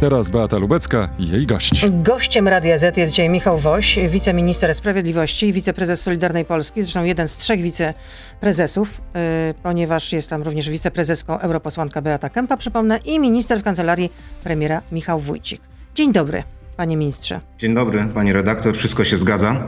[0.00, 1.90] Teraz Beata Lubecka i jej gość.
[1.90, 7.36] Gościem Radia Z jest dzisiaj Michał Woś, wiceminister sprawiedliwości, wiceprezes Solidarnej Polski, zresztą jeden z
[7.36, 9.20] trzech wiceprezesów, yy,
[9.62, 14.12] ponieważ jest tam również wiceprezeską europosłanka Beata Kępa, przypomnę, i minister w kancelarii
[14.44, 15.60] premiera Michał Wójcik.
[15.94, 16.42] Dzień dobry,
[16.76, 17.40] panie ministrze.
[17.58, 19.64] Dzień dobry, pani redaktor, wszystko się zgadza.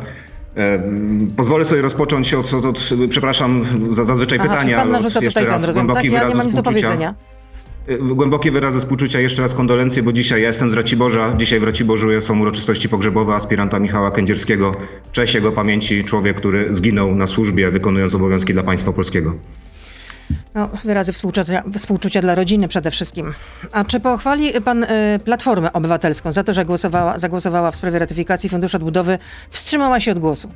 [0.57, 0.83] E,
[1.37, 5.25] pozwolę sobie rozpocząć od, od, od przepraszam za zazwyczaj Aha, pytania, pan ale narzuca od,
[5.25, 6.13] jeszcze tutaj raz rozum, głęboki tak?
[6.13, 7.15] Ja wyraz nie mam nic do powiedzenia.
[7.89, 11.35] E, Głębokie wyrazy współczucia, jeszcze raz kondolencje, bo dzisiaj ja jestem z Raciborza.
[11.36, 14.72] Dzisiaj w Raciborzu są uroczystości pogrzebowe aspiranta Michała Kędzierskiego.
[15.13, 19.35] Cześć jego pamięci, człowiek, który zginął na służbie, wykonując obowiązki dla państwa polskiego.
[20.54, 23.32] No, wyrazy współczucia, współczucia dla rodziny przede wszystkim.
[23.72, 24.89] A czy pochwali pan y,
[25.25, 29.18] Platformę Obywatelską za to, że głosowała, zagłosowała w sprawie ratyfikacji Funduszu Odbudowy,
[29.50, 30.50] wstrzymała się od głosu?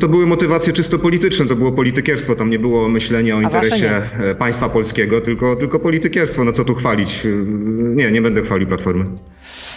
[0.00, 4.34] To były motywacje czysto polityczne, to było politykierstwo, tam nie było myślenia o interesie e,
[4.34, 6.44] państwa polskiego, tylko, tylko politykierstwo.
[6.44, 7.26] No co tu chwalić?
[7.26, 7.28] E,
[7.94, 9.04] Nie, nie będę chwalił Platformy.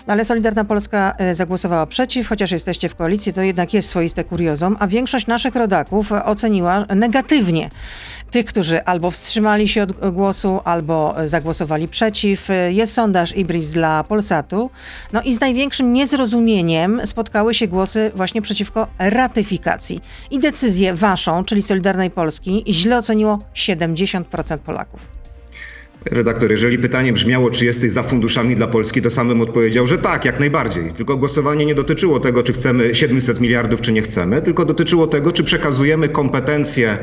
[0.07, 4.23] No, ale Solidarna Polska y, zagłosowała przeciw, chociaż jesteście w koalicji, to jednak jest swoiste
[4.23, 7.69] kuriozum, a większość naszych rodaków oceniła negatywnie
[8.31, 12.47] tych, którzy albo wstrzymali się od głosu, albo zagłosowali przeciw.
[12.69, 14.69] Jest sondaż Ibris dla Polsatu.
[15.13, 20.01] No i z największym niezrozumieniem spotkały się głosy właśnie przeciwko ratyfikacji.
[20.31, 25.17] I decyzję waszą, czyli Solidarnej Polski, źle oceniło 70% Polaków.
[26.05, 29.97] Redaktor, jeżeli pytanie brzmiało, czy jesteś za funduszami dla Polski, to sam bym odpowiedział, że
[29.97, 30.93] tak, jak najbardziej.
[30.93, 35.31] Tylko głosowanie nie dotyczyło tego, czy chcemy 700 miliardów, czy nie chcemy, tylko dotyczyło tego,
[35.31, 36.97] czy przekazujemy kompetencje,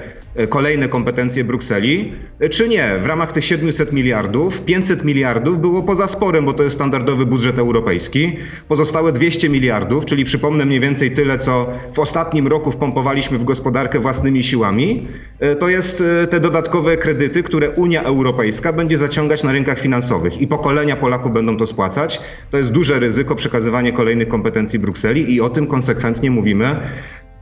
[0.48, 2.98] kolejne kompetencje Brukseli, e, czy nie.
[2.98, 7.58] W ramach tych 700 miliardów 500 miliardów było poza sporem, bo to jest standardowy budżet
[7.58, 8.36] europejski.
[8.68, 13.98] Pozostałe 200 miliardów, czyli przypomnę mniej więcej tyle, co w ostatnim roku wpompowaliśmy w gospodarkę
[13.98, 15.06] własnymi siłami,
[15.40, 20.40] e, to jest e, te dodatkowe kredyty, które Unia Europejska będzie zaciągać na rynkach finansowych
[20.40, 22.20] i pokolenia Polaków będą to spłacać.
[22.50, 26.76] To jest duże ryzyko przekazywanie kolejnych kompetencji Brukseli i o tym konsekwentnie mówimy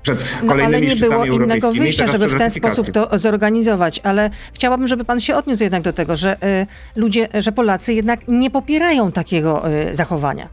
[0.02, 4.30] przed No kolejnymi ale nie było innego wyjścia, żeby w ten sposób to zorganizować, ale
[4.54, 8.50] chciałabym, żeby pan się odniósł jednak do tego, że y, ludzie, że Polacy jednak nie
[8.50, 10.48] popierają takiego y, zachowania.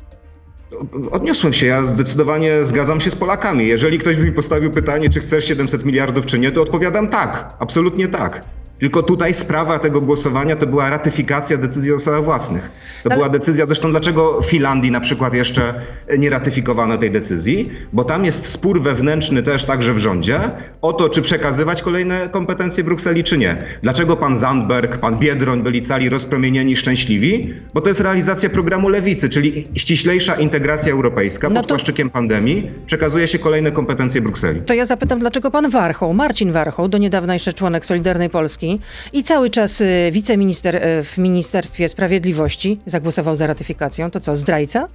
[1.12, 3.68] Odniosłem się, ja zdecydowanie zgadzam się z Polakami.
[3.68, 7.54] Jeżeli ktoś by mi postawił pytanie, czy chcesz 700 miliardów, czy nie, to odpowiadam tak,
[7.60, 8.46] absolutnie tak.
[8.80, 12.72] Tylko tutaj sprawa tego głosowania to była ratyfikacja decyzji o zasadach własnych.
[13.04, 15.74] To Ale- była decyzja, zresztą dlaczego Finlandii na przykład jeszcze
[16.18, 20.40] nie ratyfikowano tej decyzji, bo tam jest spór wewnętrzny też także w rządzie
[20.82, 23.58] o to, czy przekazywać kolejne kompetencje Brukseli, czy nie.
[23.82, 27.54] Dlaczego pan Zandberg, pan Biedroń byli cali rozpromienieni, szczęśliwi?
[27.74, 32.72] Bo to jest realizacja programu Lewicy, czyli ściślejsza integracja europejska No pod to- płaszczykiem pandemii.
[32.86, 34.62] Przekazuje się kolejne kompetencje Brukseli.
[34.62, 38.69] To ja zapytam, dlaczego pan Warchoł, Marcin Warchoł, do niedawna jeszcze członek Solidarnej Polski
[39.14, 44.12] i cały czas y, wiceminister y, w Ministerstwie Sprawiedliwości zagłosował za ratyfikacją.
[44.12, 44.88] To co, zdrajca?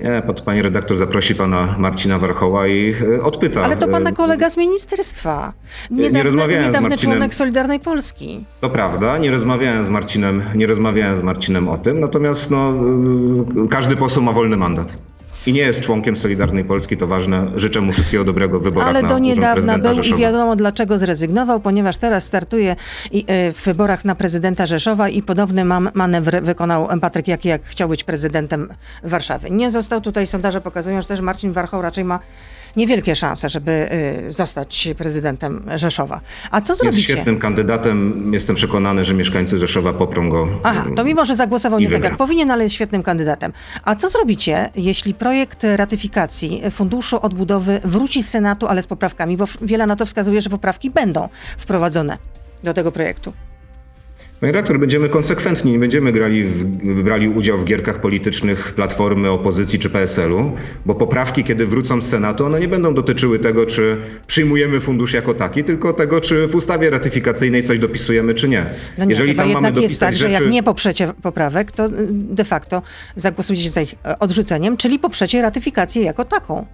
[0.00, 3.64] Nie, pod pani redaktor zaprosi pana Marcina Warchoła i e, odpyta.
[3.64, 5.52] Ale to pana kolega z ministerstwa.
[5.90, 7.14] nie Niedawny, rozmawiałem z niedawny Marcinem.
[7.14, 8.44] członek Solidarnej Polski.
[8.60, 12.72] To prawda, nie rozmawiałem z Marcinem, nie rozmawiałem z Marcinem o tym, natomiast no,
[13.64, 14.96] y, każdy poseł ma wolny mandat.
[15.48, 17.50] I nie jest członkiem Solidarnej Polski, to ważne.
[17.56, 20.20] Życzę mu wszystkiego dobrego w wyborach Ale do niedawna był i Rzeszowa.
[20.20, 22.76] wiadomo dlaczego zrezygnował, ponieważ teraz startuje
[23.12, 25.64] i, e, w wyborach na prezydenta Rzeszowa i podobny
[25.94, 28.68] manewr wykonał Patryk Jaki, jak chciał być prezydentem
[29.02, 29.50] Warszawy.
[29.50, 32.20] Nie został tutaj, sondaże pokazują, że też Marcin Warchoł raczej ma
[32.76, 36.20] niewielkie szanse, żeby e, zostać prezydentem Rzeszowa.
[36.50, 37.02] A co Jest zrobicie?
[37.02, 38.30] świetnym kandydatem.
[38.32, 40.48] Jestem przekonany, że mieszkańcy Rzeszowa poprą go.
[40.62, 43.52] Aha, to mimo, że zagłosował I nie tak jak powinien, ale jest świetnym kandydatem.
[43.84, 45.37] A co zrobicie, jeśli projekt
[45.76, 49.36] ratyfikacji Funduszu Odbudowy wróci z Senatu, ale z poprawkami?
[49.36, 51.28] Bo wiele na to wskazuje, że poprawki będą
[51.58, 52.18] wprowadzone
[52.64, 53.32] do tego projektu.
[54.40, 56.64] Panie redaktor, będziemy konsekwentni, nie będziemy grali w,
[57.02, 60.52] brali udział w gierkach politycznych Platformy, opozycji czy PSL-u,
[60.86, 65.34] bo poprawki, kiedy wrócą z Senatu, one nie będą dotyczyły tego, czy przyjmujemy fundusz jako
[65.34, 68.64] taki, tylko tego, czy w ustawie ratyfikacyjnej coś dopisujemy, czy nie.
[68.98, 70.44] No nie, Jeżeli tam mamy jednak jest dopisać tak, że rzeczy...
[70.44, 72.82] jak nie poprzecie poprawek, to y, de facto
[73.16, 76.66] zagłosujecie za ich e, odrzuceniem, czyli poprzecie ratyfikację jako taką.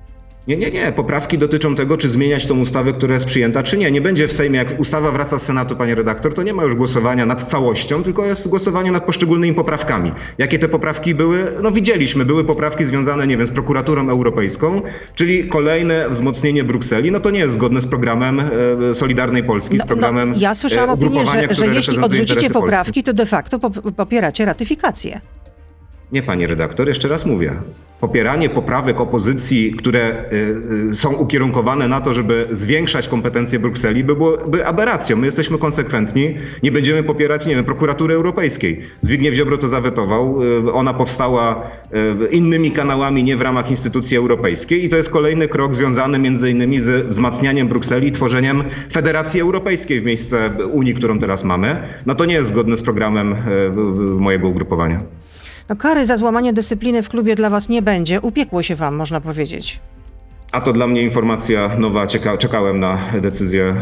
[0.49, 0.93] Nie, nie, nie.
[0.93, 3.91] Poprawki dotyczą tego, czy zmieniać tą ustawę, która jest przyjęta, czy nie.
[3.91, 6.75] Nie będzie w Sejmie, jak ustawa wraca z Senatu, panie redaktor, to nie ma już
[6.75, 10.13] głosowania nad całością, tylko jest głosowanie nad poszczególnymi poprawkami.
[10.39, 11.53] Jakie te poprawki były?
[11.63, 12.25] No widzieliśmy.
[12.25, 14.83] Były poprawki związane, nie wiem, z prokuraturą europejską,
[15.15, 17.11] czyli kolejne wzmocnienie Brukseli.
[17.11, 18.41] No to nie jest zgodne z programem
[18.91, 23.13] e, Solidarnej Polski, z programem ja słyszałam e, opinię, że, że jeśli odrzucicie poprawki, to
[23.13, 25.21] de facto pop- popieracie ratyfikację.
[26.13, 27.53] Nie, pani redaktor, jeszcze raz mówię.
[28.01, 30.37] Popieranie poprawek opozycji, które y,
[30.91, 35.17] y, są ukierunkowane na to, żeby zwiększać kompetencje Brukseli, by byłoby aberracją.
[35.17, 38.81] My jesteśmy konsekwentni, nie będziemy popierać, nie wiem, prokuratury europejskiej.
[39.01, 41.71] Zbigniew Ziobro to zawetował, y, ona powstała
[42.25, 46.51] y, innymi kanałami, nie w ramach instytucji europejskiej i to jest kolejny krok związany między
[46.51, 51.77] innymi z wzmacnianiem Brukseli i tworzeniem Federacji Europejskiej w miejsce Unii, którą teraz mamy.
[52.07, 53.37] No to nie jest zgodne z programem y,
[54.21, 55.01] mojego ugrupowania.
[55.69, 58.21] No, kary za złamanie dyscypliny w klubie dla was nie będzie.
[58.21, 59.81] Upiekło się wam, można powiedzieć.
[60.53, 62.07] A to dla mnie informacja nowa.
[62.07, 63.75] Czeka, czekałem na decyzję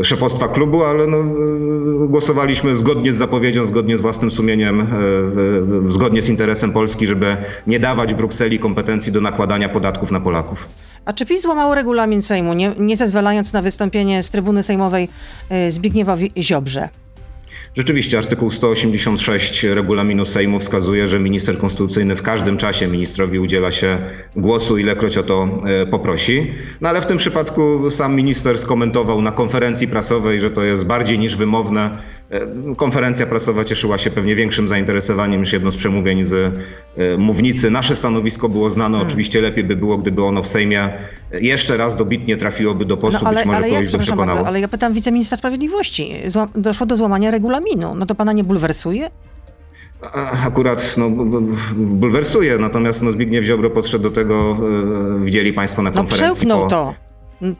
[0.00, 1.24] e, szefostwa klubu, ale no, e,
[2.08, 4.86] głosowaliśmy zgodnie z zapowiedzią, zgodnie z własnym sumieniem, e,
[5.90, 7.36] zgodnie z interesem Polski, żeby
[7.66, 10.68] nie dawać Brukseli kompetencji do nakładania podatków na Polaków.
[11.04, 15.08] A czy PiS złamało regulamin Sejmu, nie, nie zezwalając na wystąpienie z trybuny sejmowej
[15.68, 16.88] Zbigniewowi Ziobrze?
[17.76, 23.98] Rzeczywiście artykuł 186 regulaminu Sejmu wskazuje, że minister konstytucyjny w każdym czasie ministrowi udziela się
[24.36, 26.52] głosu, ilekroć o to e, poprosi.
[26.80, 31.18] No ale w tym przypadku sam minister skomentował na konferencji prasowej, że to jest bardziej
[31.18, 31.90] niż wymowne.
[32.34, 36.34] E, Konferencja prasowa cieszyła się pewnie większym zainteresowaniem niż jedno z przemówień z
[36.96, 37.70] e, mównicy.
[37.70, 38.98] Nasze stanowisko było znane.
[38.98, 40.90] Oczywiście lepiej by było, gdyby ono w Sejmie
[41.40, 44.36] jeszcze raz dobitnie trafiłoby do posłów, być może No, ale, kogoś jak, by przepraszam przekonało.
[44.36, 46.12] bardzo, ale ja pytam wiceministra sprawiedliwości.
[46.54, 47.94] Doszło do złamania regulaminu.
[47.94, 49.10] No to pana nie bulwersuje?
[50.46, 51.10] Akurat no,
[51.76, 54.56] bulwersuje, natomiast no, Zbigniew Ziobro podszedł do tego,
[55.20, 56.34] e, widzieli Państwo na No konferencji.
[56.36, 56.94] przełknął po- to,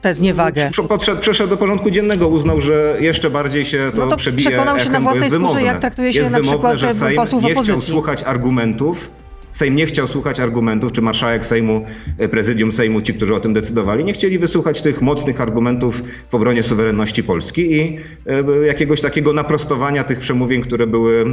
[0.01, 0.71] tę zniewagę.
[0.89, 4.79] Podszedł, przeszedł do porządku dziennego, uznał, że jeszcze bardziej się to, No to przebije przekonał
[4.79, 7.49] się na własnej skórze, jak traktuje się jest na wymowne, przykład, że Sejm posłów nie
[7.49, 7.93] chciał opozycji.
[7.93, 9.11] słuchać argumentów.
[9.55, 11.85] Sejm nie chciał słuchać argumentów, czy marszałek Sejmu,
[12.17, 16.35] e, prezydium Sejmu, ci, którzy o tym decydowali, nie chcieli wysłuchać tych mocnych argumentów w
[16.35, 21.25] obronie suwerenności Polski i e, jakiegoś takiego naprostowania tych przemówień, które były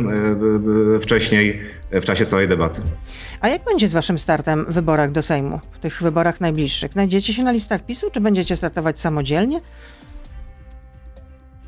[0.97, 1.61] e, wcześniej
[1.93, 2.81] w czasie całej debaty.
[3.41, 5.61] A jak będzie z waszym startem w wyborach do Sejmu?
[5.73, 6.93] W tych wyborach najbliższych?
[6.93, 9.61] Znajdziecie się na listach PiSu, czy będziecie startować samodzielnie?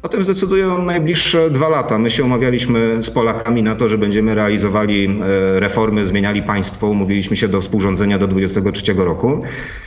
[0.05, 1.99] O tym zdecydują najbliższe dwa lata.
[1.99, 6.89] My się umawialiśmy z Polakami na to, że będziemy realizowali e, reformy, zmieniali państwo.
[6.89, 9.43] Umówiliśmy się do współrządzenia do 2023 roku.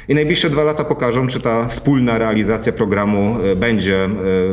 [0.07, 4.09] I najbliższe dwa lata pokażą, czy ta wspólna realizacja programu e, będzie e,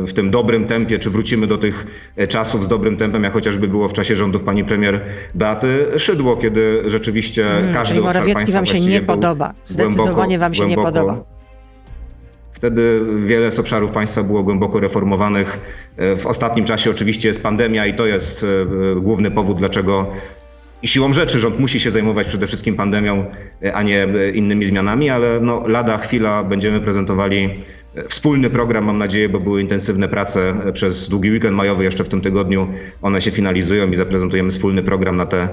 [0.07, 1.85] w tym dobrym tempie, czy wrócimy do tych
[2.29, 5.01] czasów z dobrym tempem, jak chociażby było w czasie rządów pani premier
[5.35, 9.53] Beaty Szydło, kiedy rzeczywiście każdy Mm, czyli obszar Morawiecki państwa wam się nie podoba.
[9.65, 11.34] Zdecydowanie wam się nie podoba.
[12.55, 15.59] Wtedy wiele z obszarów państwa było głęboko reformowanych.
[15.97, 20.07] E, W ostatnim czasie oczywiście jest pandemia i to jest e, główny powód, dlaczego
[20.81, 23.25] i siłą rzeczy rząd musi się zajmować przede wszystkim pandemią,
[23.63, 27.49] e, a nie innymi zmianami, ale no, lada chwila będziemy prezentowali
[28.09, 32.21] wspólny program, mam nadzieję, bo były intensywne prace przez długi weekend majowy, jeszcze w tym
[32.21, 32.67] tygodniu
[33.01, 35.49] one się finalizują i zaprezentujemy wspólny program na te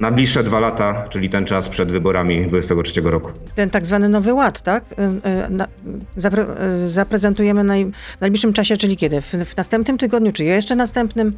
[0.00, 3.30] najbliższe dwa lata, czyli ten czas przed wyborami 23 roku.
[3.54, 4.84] Ten tak zwany nowy ład, tak?
[4.92, 5.02] Y,
[5.46, 5.68] y, na-
[6.16, 6.46] Zapre,
[6.84, 7.84] y, zaprezentujemy naj,
[8.18, 9.20] w najbliższym czasie, czyli kiedy?
[9.20, 11.32] W, w następnym tygodniu, czy jeszcze następnym?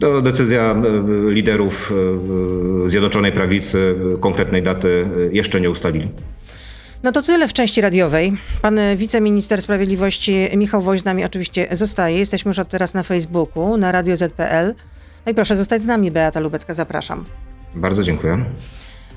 [0.00, 0.74] To decyzja
[1.28, 1.92] liderów
[2.86, 6.08] Zjednoczonej Prawicy, konkretnej daty jeszcze nie ustalili.
[7.02, 8.32] No to tyle w części radiowej.
[8.62, 12.18] Pan wiceminister sprawiedliwości Michał Woś z nami oczywiście zostaje.
[12.18, 14.74] Jesteśmy już od teraz na Facebooku, na Radio ZPL.
[15.26, 17.24] No i proszę zostać z nami, Beata Lubecka, zapraszam.
[17.74, 18.44] Bardzo dziękuję.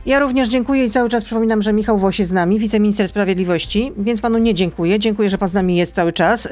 [0.06, 3.92] Ja również dziękuję i cały czas przypominam, że Michał Woś jest z nami, wiceminister sprawiedliwości,
[3.98, 5.00] więc panu nie dziękuję.
[5.00, 6.46] Dziękuję, że pan z nami jest cały czas.
[6.46, 6.50] Y,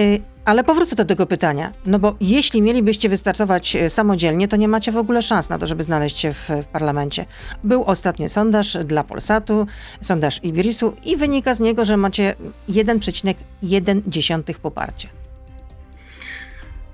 [0.00, 1.72] y, ale powrócę do tego pytania.
[1.86, 5.66] No bo jeśli mielibyście wystartować y, samodzielnie, to nie macie w ogóle szans na to,
[5.66, 7.26] żeby znaleźć się w, w parlamencie.
[7.64, 9.66] Był ostatni sondaż dla Polsatu,
[10.00, 12.34] sondaż Ibirisu i wynika z niego, że macie
[12.68, 15.21] 1,1 poparcia.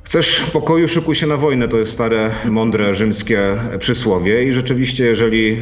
[0.08, 1.68] Chcesz pokoju, szykuj się na wojnę.
[1.68, 3.40] To jest stare, mądre rzymskie
[3.78, 5.56] przysłowie i rzeczywiście, jeżeli e,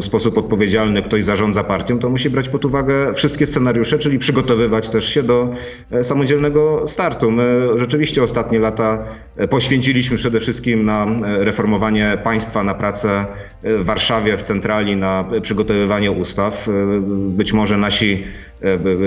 [0.00, 4.88] w sposób odpowiedzialny ktoś zarządza partią, to musi brać pod uwagę wszystkie scenariusze, czyli przygotowywać
[4.88, 5.54] też się do
[5.90, 7.30] e, samodzielnego startu.
[7.30, 9.04] My rzeczywiście ostatnie lata
[9.36, 13.26] e, poświęciliśmy przede wszystkim na reformowanie państwa, na pracę
[13.62, 16.68] w Warszawie, w centrali, na przygotowywanie ustaw.
[17.10, 18.24] Być może nasi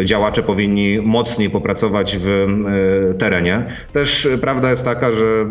[0.06, 3.64] działacze powinni mocniej popracować w e, terenie.
[3.94, 5.46] Też e, prawda jest taka, że e, e,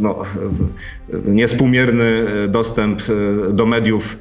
[0.00, 0.22] no,
[1.12, 3.02] e, niespółmierny dostęp
[3.48, 4.18] e, do mediów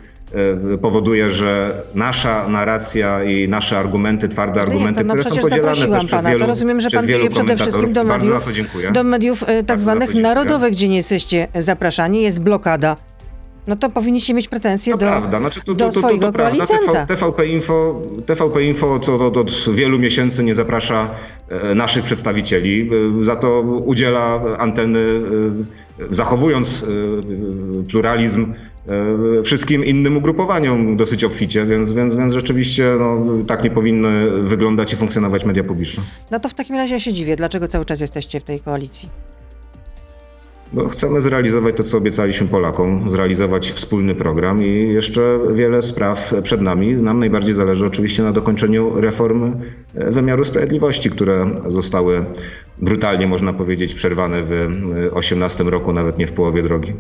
[0.74, 5.08] e, powoduje, że nasza narracja i nasze argumenty, twarde argumenty, to?
[5.08, 6.30] No które są podzielane też przez pana.
[6.30, 8.50] wielu, to rozumiem, że pan bije przede wszystkim do mediów,
[8.94, 12.22] do mediów e, tak Bardzo zwanych narodowych, gdzie nie jesteście zapraszani.
[12.24, 12.98] Jest blokada.
[13.68, 16.32] No to powinniście mieć pretensje To do, prawda, znaczy to, do to, to, swojego to,
[16.32, 16.68] to.
[16.68, 21.10] TV, TVP Info, TVP Info od, od, od wielu miesięcy nie zaprasza
[21.50, 22.90] e, naszych przedstawicieli,
[23.22, 26.86] e, za to udziela anteny, e, zachowując
[27.92, 28.54] pluralizm
[29.44, 34.96] wszystkim innym ugrupowaniom dosyć obficie, więc, więc, więc rzeczywiście no, tak nie powinny wyglądać i
[34.96, 36.04] funkcjonować media publiczne.
[36.32, 39.10] No to w takim razie ja się dziwię, dlaczego cały czas jesteście w tej koalicji.
[40.74, 46.62] No, chcemy zrealizować to, co obiecaliśmy Polakom, zrealizować wspólny program i jeszcze wiele spraw przed
[46.62, 46.94] nami.
[46.94, 49.54] Nam najbardziej zależy oczywiście na dokończeniu reform
[49.96, 52.26] e, wymiaru sprawiedliwości, które zostały
[52.78, 56.94] brutalnie, można powiedzieć, przerwane w 2018 roku, nawet nie w połowie drogi.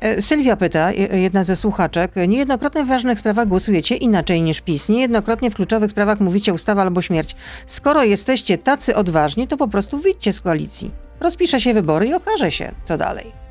[0.00, 4.88] E, Sylwia pyta, je- jedna ze słuchaczek, niejednokrotnie w ważnych sprawach głosujecie inaczej niż PiS.
[4.88, 7.36] Niejednokrotnie w kluczowych sprawach mówicie ustawa albo śmierć.
[7.66, 11.05] Skoro jesteście tacy odważni, to po prostu wyjdźcie z koalicji.
[11.20, 13.46] Rozpisze się wybory i okaże się, co dalej.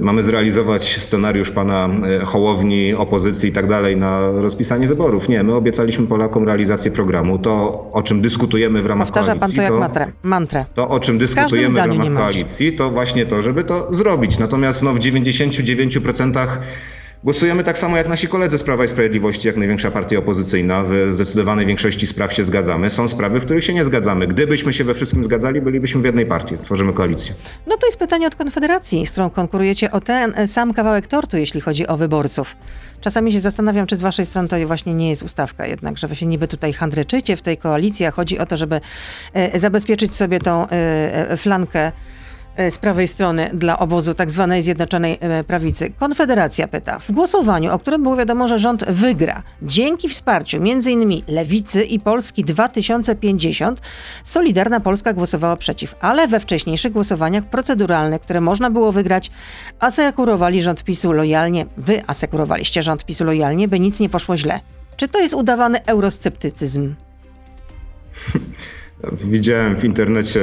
[0.00, 1.88] Mamy zrealizować scenariusz pana
[2.22, 5.28] e, Hołowni, opozycji i tak dalej na rozpisanie wyborów.
[5.28, 7.38] Nie, my obiecaliśmy Polakom realizację programu.
[7.38, 9.78] To, o czym dyskutujemy w ramach Powtarza pan koalicji, to jak to...
[9.78, 10.06] mantrę.
[10.22, 10.64] mantrę.
[10.74, 14.38] To, o czym dyskutujemy w ramach koalicji, to właśnie to, żeby to zrobić.
[14.38, 16.46] Natomiast no, w 99%
[17.26, 20.82] głosujemy tak samo jak nasi koledzy z Prawa i Sprawiedliwości, jak największa partia opozycyjna.
[20.84, 22.90] W zdecydowanej większości spraw się zgadzamy.
[22.90, 24.26] Są sprawy, w których się nie zgadzamy.
[24.26, 26.58] Gdybyśmy się we wszystkim zgadzali, bylibyśmy w jednej partii.
[26.62, 27.34] Tworzymy koalicję.
[27.66, 31.60] No to jest pytanie od Konfederacji, z którą konkurujecie o ten sam kawałek tortu, jeśli
[31.60, 32.56] chodzi o wyborców.
[33.00, 36.16] Czasami się zastanawiam, czy z waszej strony to właśnie nie jest ustawka jednak, że wy
[36.16, 38.80] się niby tutaj handryczycie w tej koalicji, a chodzi o to, żeby
[39.32, 41.92] e, zabezpieczyć sobie tą e, e, flankę
[42.70, 45.92] z prawej strony dla obozu tak zwanej Zjednoczonej e, Prawicy.
[45.98, 51.20] Konfederacja pyta, w głosowaniu, o którym było wiadomo, że rząd wygra, dzięki wsparciu m.in.
[51.28, 53.80] Lewicy i Polski 2050,
[54.24, 59.30] Solidarna Polska głosowała przeciw, ale we wcześniejszych głosowaniach proceduralnych, które można było wygrać,
[59.78, 64.60] asekurowali rząd PiSu lojalnie, wy asekurowaliście rząd PiSu lojalnie, by nic nie poszło źle.
[64.96, 66.94] Czy to jest udawany eurosceptycyzm?
[69.12, 70.40] Widziałem w internecie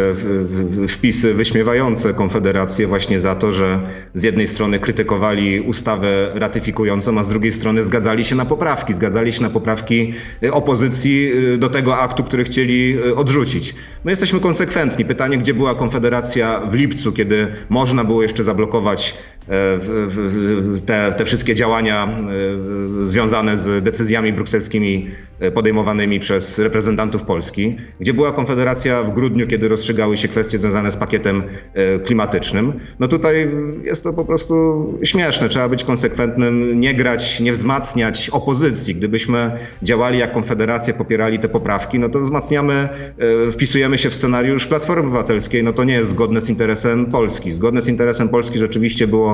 [0.87, 3.79] wpisy wyśmiewające Konfederację właśnie za to, że
[4.13, 8.93] z jednej strony krytykowali ustawę ratyfikującą, a z drugiej strony zgadzali się na poprawki.
[8.93, 13.75] Zgadzali się na poprawki y, opozycji y, do tego aktu, który chcieli y, odrzucić.
[14.03, 15.05] My jesteśmy konsekwentni.
[15.05, 21.55] Pytanie, gdzie była Konfederacja w lipcu, kiedy można było jeszcze zablokować w- te, te wszystkie
[21.55, 22.07] działania
[23.01, 25.07] e, związane z decyzjami brukselskimi
[25.39, 30.91] e, podejmowanymi przez reprezentantów Polski, gdzie była Konfederacja w grudniu, kiedy rozstrzygały się kwestie związane
[30.91, 32.73] z pakietem e, klimatycznym.
[32.99, 33.47] No tutaj
[33.83, 34.53] jest to po prostu
[35.03, 35.49] śmieszne.
[35.49, 38.95] Trzeba być konsekwentnym, nie grać, nie wzmacniać opozycji.
[38.95, 39.51] Gdybyśmy
[39.83, 42.73] działali jak Konfederacja, popierali te poprawki, no to wzmacniamy,
[43.47, 45.63] e, wpisujemy się w scenariusz Platformy Obywatelskiej.
[45.63, 47.53] No to nie jest zgodne z interesem Polski.
[47.53, 49.32] Zgodne z interesem Polski rzeczywiście było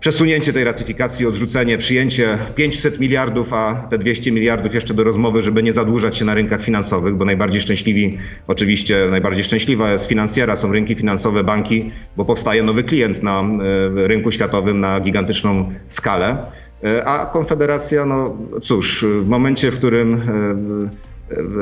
[0.00, 5.62] przesunięcie tej ratyfikacji, odrzucenie, przyjęcie 500 miliardów, a te 200 miliardów jeszcze do rozmowy, żeby
[5.62, 10.72] nie zadłużać się na rynkach finansowych, bo najbardziej szczęśliwi, oczywiście najbardziej szczęśliwa jest finansjera, są
[10.72, 16.38] rynki finansowe, banki, bo powstaje nowy klient na e, rynku światowym na gigantyczną skalę.
[16.84, 21.15] E, A Konfederacja, no cóż, w momencie, w którym e,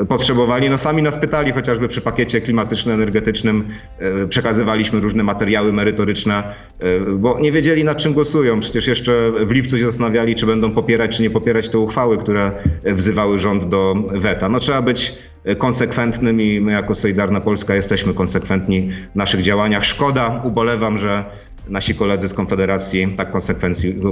[0.09, 3.63] potrzebowali, no sami nas pytali, chociażby przy pakiecie klimatyczno-energetycznym
[3.99, 6.43] e, przekazywaliśmy różne materiały merytoryczne,
[6.79, 8.59] e, bo nie wiedzieli nad czym głosują.
[8.59, 12.51] Przecież jeszcze w lipcu się zastanawiali, czy będą popierać, czy nie popierać te uchwały, które
[12.83, 14.49] e, wzywały rząd do weta.
[14.49, 19.85] No trzeba być e, konsekwentnym i my jako Solidarna Polska jesteśmy konsekwentni w naszych działaniach.
[19.85, 21.25] Szkoda, ubolewam, że
[21.67, 23.31] nasi koledzy z Konfederacji tak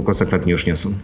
[0.04, 0.94] konsekwentni już nie są.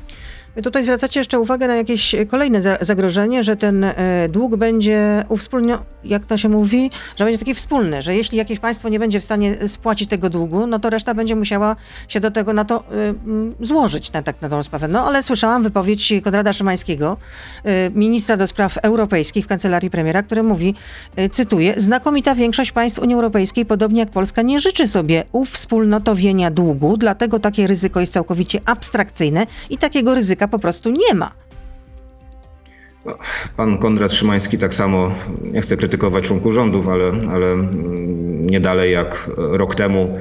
[0.62, 3.94] Tutaj zwracacie jeszcze uwagę na jakieś kolejne za- zagrożenie, że ten e,
[4.28, 8.88] dług będzie uwspólniony, jak to się mówi, że będzie taki wspólny, że jeśli jakieś państwo
[8.88, 11.76] nie będzie w stanie spłacić tego długu, no to reszta będzie musiała
[12.08, 14.88] się do tego na to e, mm, złożyć, na, tak na tą sprawę.
[14.88, 17.16] No ale słyszałam wypowiedź Konrada Szymańskiego,
[17.64, 20.74] e, ministra do spraw europejskich w kancelarii premiera, który mówi,
[21.16, 26.96] e, cytuję, znakomita większość państw Unii Europejskiej, podobnie jak Polska, nie życzy sobie uwspólnotowienia długu,
[26.96, 31.30] dlatego takie ryzyko jest całkowicie abstrakcyjne i takiego ryzyka po prostu nie ma.
[33.56, 38.92] Pan Konrad Szymański tak samo, nie chcę krytykować członków rządów, ale, ale mm, nie dalej
[38.92, 40.18] jak rok temu,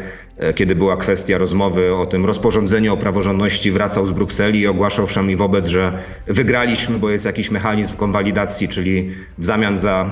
[0.55, 5.31] kiedy była kwestia rozmowy o tym rozporządzeniu o praworządności, wracał z Brukseli i ogłaszał wszem
[5.31, 10.09] i wobec, że wygraliśmy, bo jest jakiś mechanizm konwalidacji, czyli w zamian za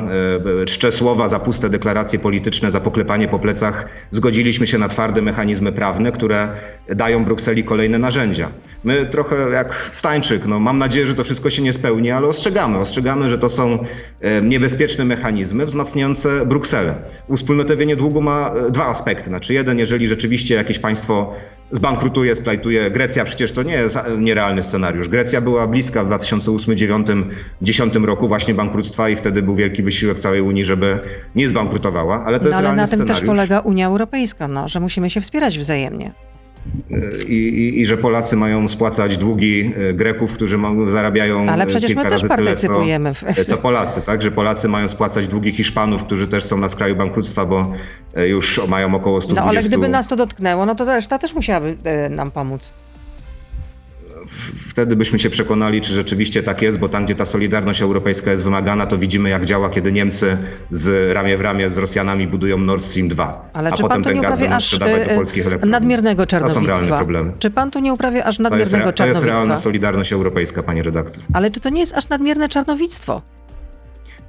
[0.61, 5.21] e, czcze słowa, za puste deklaracje polityczne, za poklepanie po plecach, zgodziliśmy się na twarde
[5.21, 6.49] mechanizmy prawne, które
[6.95, 8.49] dają Brukseli kolejne narzędzia.
[8.83, 12.77] My trochę jak Stańczyk, no mam nadzieję, że to wszystko się nie spełni, ale ostrzegamy,
[12.77, 13.79] ostrzegamy, że to są
[14.21, 16.95] e, niebezpieczne mechanizmy wzmacniające Brukselę.
[17.27, 19.25] Uwspólnotowienie długu ma e, dwa aspekty.
[19.25, 21.33] Znaczy jeden, jeżeli rzeczywiście jakieś państwo
[21.71, 22.91] zbankrutuje, splajtuje.
[22.91, 25.09] Grecja przecież to nie jest nierealny scenariusz.
[25.09, 30.19] Grecja była bliska w 2008, 2009, 2010 roku właśnie bankructwa i wtedy był wielki wysiłek
[30.19, 30.99] całej Unii, żeby
[31.35, 33.19] nie zbankrutowała, ale to No jest ale realny na tym scenariusz.
[33.19, 36.11] też polega Unia Europejska, no, że musimy się wspierać wzajemnie.
[37.27, 41.89] I, i, I że Polacy mają spłacać długi e, Greków, którzy zarabiają Ale e, przecież
[41.89, 42.83] my kilka też razy tyle, co,
[43.41, 44.21] e, co Polacy, tak?
[44.21, 47.73] Że Polacy mają spłacać długi Hiszpanów, którzy też są na skraju bankructwa, bo
[48.27, 51.77] już mają około 120 No ale gdyby nas to dotknęło, no to reszta też musiałaby
[52.09, 52.73] nam pomóc.
[54.69, 58.43] Wtedy byśmy się przekonali, czy rzeczywiście tak jest, bo tam, gdzie ta solidarność europejska jest
[58.43, 60.37] wymagana, to widzimy, jak działa, kiedy Niemcy
[60.71, 63.49] z ramię w ramię z Rosjanami budują Nord Stream 2.
[63.53, 65.71] Ale a czy potem pan tu nie uprawia aż sprzedawać do polskich elektrowni.
[65.71, 66.97] nadmiernego To są realne czarnowictwa?
[66.97, 67.31] problemy.
[67.39, 69.63] Czy pan tu nie uprawia aż To jest, nadmiernego rea- to jest realna czarnowictwa?
[69.63, 71.23] solidarność europejska, panie redaktor.
[71.33, 73.21] Ale czy to nie jest aż nadmierne czarnowictwo?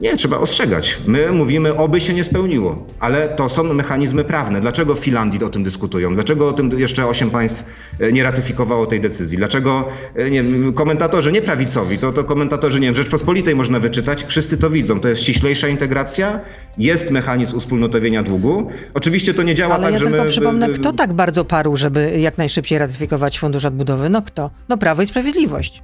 [0.00, 0.98] Nie, trzeba ostrzegać.
[1.06, 4.60] My mówimy, oby się nie spełniło, ale to są mechanizmy prawne.
[4.60, 6.14] Dlaczego w Finlandii o tym dyskutują?
[6.14, 7.64] Dlaczego o tym jeszcze osiem państw
[8.00, 9.38] e, nie ratyfikowało tej decyzji?
[9.38, 14.58] Dlaczego e, nie, komentatorzy, nie prawicowi, to, to komentatorzy, nie wiem, Rzeczpospolitej można wyczytać, wszyscy
[14.58, 15.00] to widzą.
[15.00, 16.40] To jest ściślejsza integracja,
[16.78, 18.70] jest mechanizm uwspólnotowienia długu.
[18.94, 20.30] Oczywiście to nie działa Ale tak, ja że tylko my...
[20.30, 24.08] przypomnę, kto tak bardzo parł, żeby jak najszybciej ratyfikować Fundusz Odbudowy?
[24.08, 24.50] No kto?
[24.68, 25.82] No Prawo i Sprawiedliwość.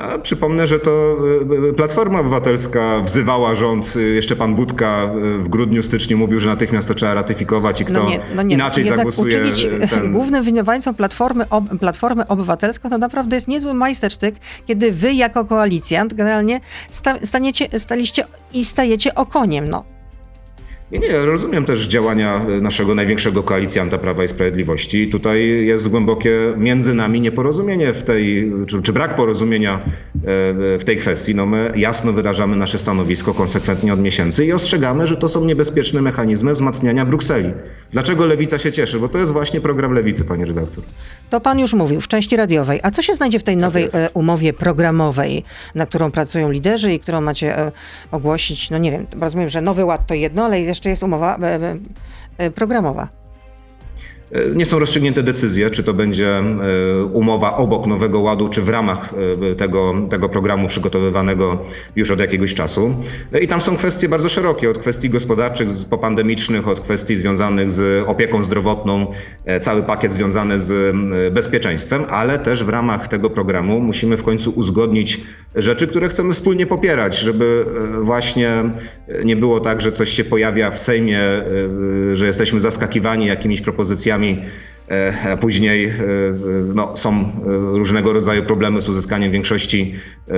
[0.00, 1.16] A przypomnę, że to
[1.64, 6.48] y, y, Platforma Obywatelska wzywała rząd, y, jeszcze pan Budka w grudniu, styczniu mówił, że
[6.48, 8.54] natychmiast to trzeba ratyfikować i kto No nie, no nie.
[8.54, 9.38] inaczej Jednak zagłosuje.
[9.38, 10.12] uczynić ten...
[10.16, 14.34] głównym winowajcą Platformy, ob, Platformę Obywatelską to naprawdę jest niezły majstersztyk,
[14.66, 16.60] kiedy wy jako koalicjant generalnie
[16.90, 19.95] sta, staniecie, staliście i stajecie okoniem, no.
[20.92, 25.08] Nie, nie, rozumiem też działania y, naszego największego koalicjanta Prawa i Sprawiedliwości.
[25.08, 29.80] Tutaj jest głębokie między nami nieporozumienie w tej, czy, czy brak porozumienia e,
[30.78, 31.34] w tej kwestii.
[31.34, 36.02] No my jasno wyrażamy nasze stanowisko konsekwentnie od miesięcy i ostrzegamy, że to są niebezpieczne
[36.02, 37.50] mechanizmy wzmacniania Brukseli.
[37.90, 39.00] Dlaczego Lewica się cieszy?
[39.00, 40.84] Bo to jest właśnie program Lewicy, panie redaktor.
[41.30, 42.80] To pan już mówił w części radiowej.
[42.82, 43.96] A co się znajdzie w tej nowej jest.
[43.96, 47.72] e, umowie programowej, na którą pracują liderzy i którą macie e,
[48.10, 48.70] ogłosić?
[48.70, 51.76] No nie wiem, rozumiem, że Nowy Ład to jedno, ale jeszcze jest umowa e, e,
[52.38, 53.08] e, programowa.
[54.32, 56.44] E, Nie są rozstrzygnięte decyzje, czy to będzie e,
[57.04, 59.14] umowa obok Nowego Ładu, czy w ramach
[59.50, 61.58] e, tego, tego programu przygotowywanego
[61.96, 62.94] już od jakiegoś czasu.
[63.42, 68.42] I tam są kwestie bardzo szerokie, od kwestii gospodarczych, popandemicznych, od kwestii związanych z opieką
[68.42, 69.06] zdrowotną,
[69.60, 70.96] cały pakiet związany z
[71.34, 75.20] bezpieczeństwem, ale też w ramach tego programu musimy w końcu uzgodnić
[75.54, 77.64] rzeczy, które chcemy wspólnie popierać, żeby
[78.02, 78.50] właśnie
[79.24, 81.20] nie było tak, że coś się pojawia w Sejmie,
[82.12, 84.75] że jesteśmy zaskakiwani jakimiś propozycjami, e, a
[85.40, 85.92] później e,
[86.74, 87.24] no, są e,
[87.78, 89.94] różnego rodzaju problemy z uzyskaniem większości
[90.28, 90.32] e,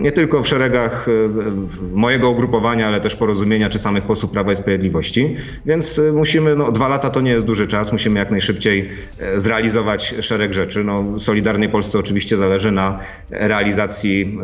[0.00, 4.56] nie tylko w szeregach e, mojego ugrupowania, ale też porozumienia czy samych posłów Prawa i
[4.56, 5.36] Sprawiedliwości.
[5.66, 8.88] Więc e, musimy, no dwa lata to nie jest duży czas, musimy jak najszybciej
[9.18, 10.84] e, zrealizować szereg rzeczy.
[10.84, 12.98] No, Solidarnej Polsce oczywiście zależy na
[13.30, 14.38] realizacji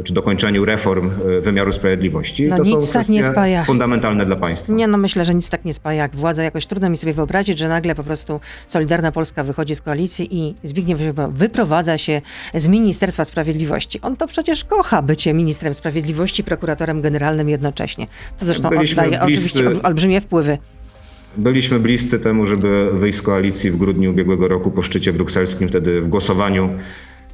[0.00, 2.46] e, czy dokończeniu reform e, wymiaru sprawiedliwości.
[2.46, 3.64] No to nic są tak nie spaja.
[3.64, 4.72] fundamentalne dla państwa.
[4.72, 6.42] Nie, no myślę, że nic tak nie spaja jak władza.
[6.42, 8.40] Jakoś trudno mi sobie wyobrazić, że nagle po prostu
[8.98, 12.22] Solidarna Polska wychodzi z koalicji i Zbigniew Ziobro wyprowadza się
[12.54, 14.00] z Ministerstwa Sprawiedliwości.
[14.00, 18.06] On to przecież kocha bycie ministrem sprawiedliwości, prokuratorem generalnym jednocześnie.
[18.38, 20.58] To zresztą Byliśmy oddaje bliscy- oczywiście ol- olbrzymie wpływy.
[21.36, 26.00] Byliśmy bliscy temu, żeby wyjść z koalicji w grudniu ubiegłego roku po szczycie brukselskim, wtedy
[26.00, 26.68] w głosowaniu.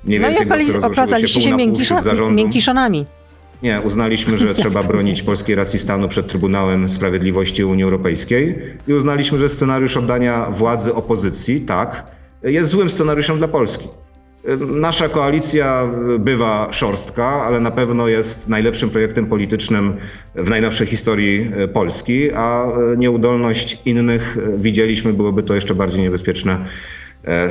[0.04, 2.34] Mniej No i okazaliście się zarządu.
[2.34, 3.06] miękkiszonami.
[3.64, 9.38] Nie, uznaliśmy, że trzeba bronić polskiej racji stanu przed Trybunałem Sprawiedliwości Unii Europejskiej i uznaliśmy,
[9.38, 12.10] że scenariusz oddania władzy opozycji, tak,
[12.42, 13.88] jest złym scenariuszem dla Polski.
[14.58, 19.96] Nasza koalicja bywa szorstka, ale na pewno jest najlepszym projektem politycznym
[20.34, 26.64] w najnowszej historii Polski, a nieudolność innych widzieliśmy, byłoby to jeszcze bardziej niebezpieczne.
[27.24, 27.50] E,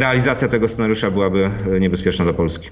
[0.00, 2.68] realizacja tego scenariusza byłaby niebezpieczna dla Polski.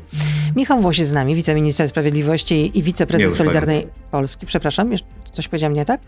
[0.57, 4.47] Michał Włoś jest z nami, wiceminister sprawiedliwości i wiceprezes Solidarnej Polski.
[4.47, 6.01] Przepraszam, jeszcze coś powiedziałam nie tak?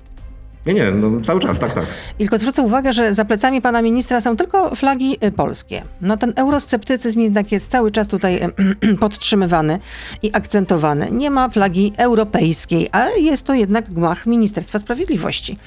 [0.67, 1.85] Nie, nie, no, cały czas, tak, tak.
[2.19, 5.83] I tylko zwrócę uwagę, że za plecami pana ministra są tylko flagi y, polskie.
[6.01, 8.41] No ten eurosceptycyzm jednak jest cały czas tutaj
[9.01, 9.79] podtrzymywany
[10.23, 11.09] i akcentowany.
[11.11, 15.59] Nie ma flagi europejskiej, ale jest to jednak gmach Ministerstwa Sprawiedliwości.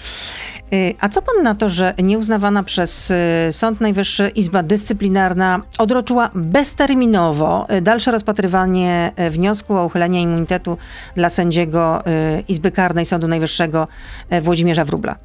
[0.73, 3.15] Y, A co pan na to, że nieuznawana przez y,
[3.51, 10.77] Sąd Najwyższy Izba Dyscyplinarna odroczyła bezterminowo y, dalsze rozpatrywanie wniosku o uchylenie immunitetu
[11.15, 12.03] dla sędziego
[12.47, 13.87] Izby Karnej Sądu Najwyższego
[14.41, 15.15] Włodzimierza Wróbla?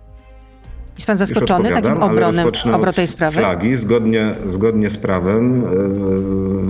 [0.95, 3.41] Jest pan zaskoczony takim obronem, obrotem tej sprawy?
[3.41, 5.63] Flagi, zgodnie, zgodnie z prawem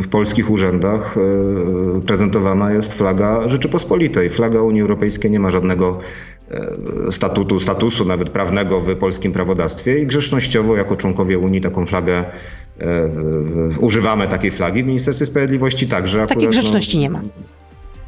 [0.03, 1.15] w polskich urzędach
[2.07, 4.31] prezentowana jest flaga Rzeczypospolitej.
[4.31, 5.99] Flaga Unii Europejskiej nie ma żadnego
[7.11, 12.25] statutu, statusu nawet prawnego w polskim prawodawstwie i grzecznościowo jako członkowie Unii taką flagę
[12.79, 13.09] e,
[13.81, 14.83] używamy takiej flagi.
[14.83, 16.19] W Ministerstwie Sprawiedliwości także.
[16.19, 17.23] Takiej akurat, no, grzeczności nie ma.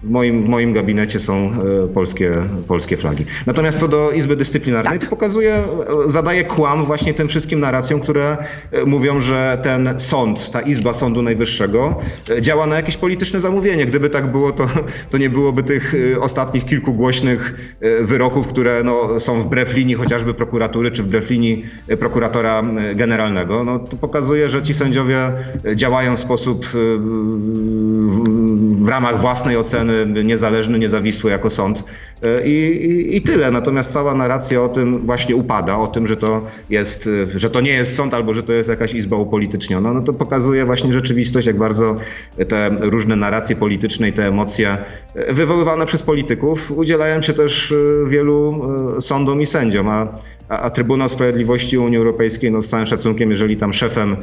[0.04, 1.50] W moim, w moim gabinecie są
[1.84, 2.32] e, polskie,
[2.68, 3.24] polskie flagi.
[3.46, 5.04] Natomiast co do Izby Dyscyplinarnej, Tak.
[5.04, 5.64] to pokazuje, e,
[6.06, 8.36] zadaje kłam właśnie tym wszystkim narracjom, które
[8.72, 11.98] e, mówią, że ten sąd, ta Izba Sądu Najwyższego
[12.40, 13.86] działa na jakieś polityczne zamówienie.
[13.86, 14.66] Gdyby tak było, to,
[15.10, 17.54] to nie byłoby tych ostatnich kilku głośnych
[18.00, 21.64] wyroków, które no, są wbrew linii chociażby prokuratury, czy wbrew linii
[22.00, 22.62] prokuratora
[22.94, 23.64] generalnego.
[23.64, 25.32] No, to pokazuje, że ci sędziowie
[25.74, 26.66] działają w sposób
[28.92, 31.84] ramach własnej oceny niezależny, niezawisły jako sąd.
[32.22, 33.50] E, I, i, i tyle.
[33.50, 37.70] Natomiast cała narracja o tym właśnie upada, o tym, że to jest, że to nie
[37.70, 41.58] jest sąd albo że to jest jakaś izba upolityczniona, no to pokazuje właśnie rzeczywistość, jak
[41.58, 41.96] bardzo
[42.48, 44.78] te różne narracje polityczne i te emocje
[45.14, 48.62] e, wywoływane przez polityków udzielają się też e, wielu
[49.00, 50.08] sądom i sędziom, a,
[50.48, 54.16] a, a Trybunał Sprawiedliwości Unii Europejskiej, no z całym szacunkiem, jeżeli tam szefem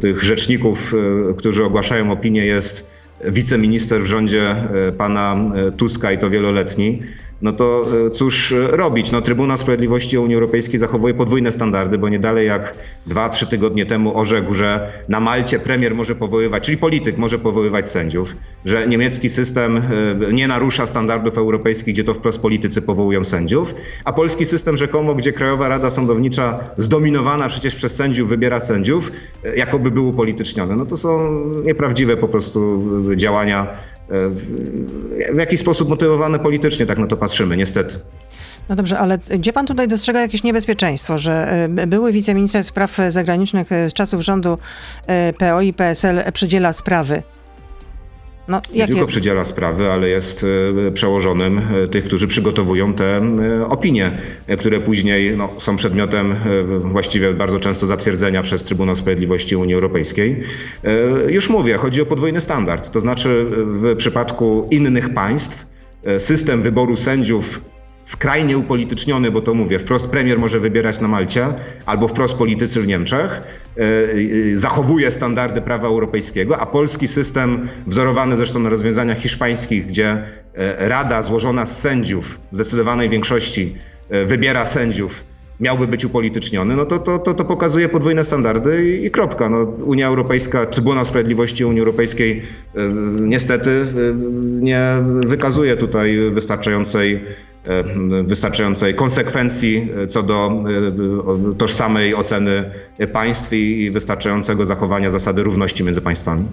[0.00, 0.94] tych rzeczników,
[1.38, 7.02] którzy ogłaszają opinię jest wiceminister w rządzie e, pana e, Tuska i to wieloletni,
[7.42, 9.10] no to e, cóż e, robić?
[9.10, 12.74] No, Trybunał Sprawiedliwości Unii Europejskiej zachowuje podwójne standardy, bo nie dalej jak
[13.06, 17.88] dwa, trzy tygodnie temu orzekł, że na Malcie premier może powoływać, czyli polityk może powoływać
[17.88, 23.74] sędziów, że niemiecki system e, nie narusza standardów europejskich, gdzie to wprost politycy powołują sędziów,
[24.04, 29.12] a polski system rzekomo, gdzie Krajowa Rada Sądownicza zdominowana przecież przez sędziów wybiera sędziów,
[29.56, 30.76] jakoby był upolityczniony.
[30.76, 32.82] No to są nieprawdziwe po prostu
[33.16, 33.66] działania
[34.08, 37.98] w, jakiś sposób motywowane politycznie, tak na to patrzymy, niestety.
[38.68, 43.72] No dobrze, ale gdzie pan tutaj dostrzega jakieś niebezpieczeństwo, że e, były wiceminister spraw zagranicznych
[43.72, 44.58] e, z czasów rządu
[45.06, 47.22] e, PO i PSL przydziela sprawy?
[48.48, 48.92] No, Nie jakie...
[48.92, 50.46] tylko przydziela sprawy, ale jest
[50.88, 54.18] e, przełożonym e, tych, którzy przygotowują te e, opinie,
[54.58, 56.34] które później no, są przedmiotem
[56.80, 60.42] właściwie bardzo często zatwierdzenia przez Trybunał Sprawiedliwości Unii Europejskiej.
[61.28, 62.90] Już mówię, chodzi o podwójny standard.
[62.90, 65.66] To znaczy w przypadku innych państw
[66.18, 67.60] system wyboru sędziów
[68.08, 71.46] skrajnie upolityczniony, bo to mówię, wprost premier może wybierać na Malcie,
[71.86, 73.40] albo wprost politycy w Niemczech,
[73.76, 73.82] e,
[74.52, 80.88] e, zachowuje standardy prawa europejskiego, a polski system, wzorowany zresztą na rozwiązaniach hiszpańskich, gdzie e,
[80.88, 83.76] Rada złożona z sędziów w zdecydowanej większości
[84.26, 85.24] wybiera sędziów,
[85.60, 89.48] miałby być upolityczniony, no to, to, to, to pokazuje podwójne standardy i, i kropka.
[89.48, 92.42] No, Unia Europejska, Trybunał Sprawiedliwości Unii Europejskiej
[93.20, 93.86] niestety
[94.60, 97.24] nie wykazuje tutaj wystarczającej
[98.24, 100.64] wystarczającej konsekwencji e, co do
[101.50, 102.70] e, tożsamej oceny
[103.12, 106.48] państw i wystarczającego zachowania zasady równości między państwami.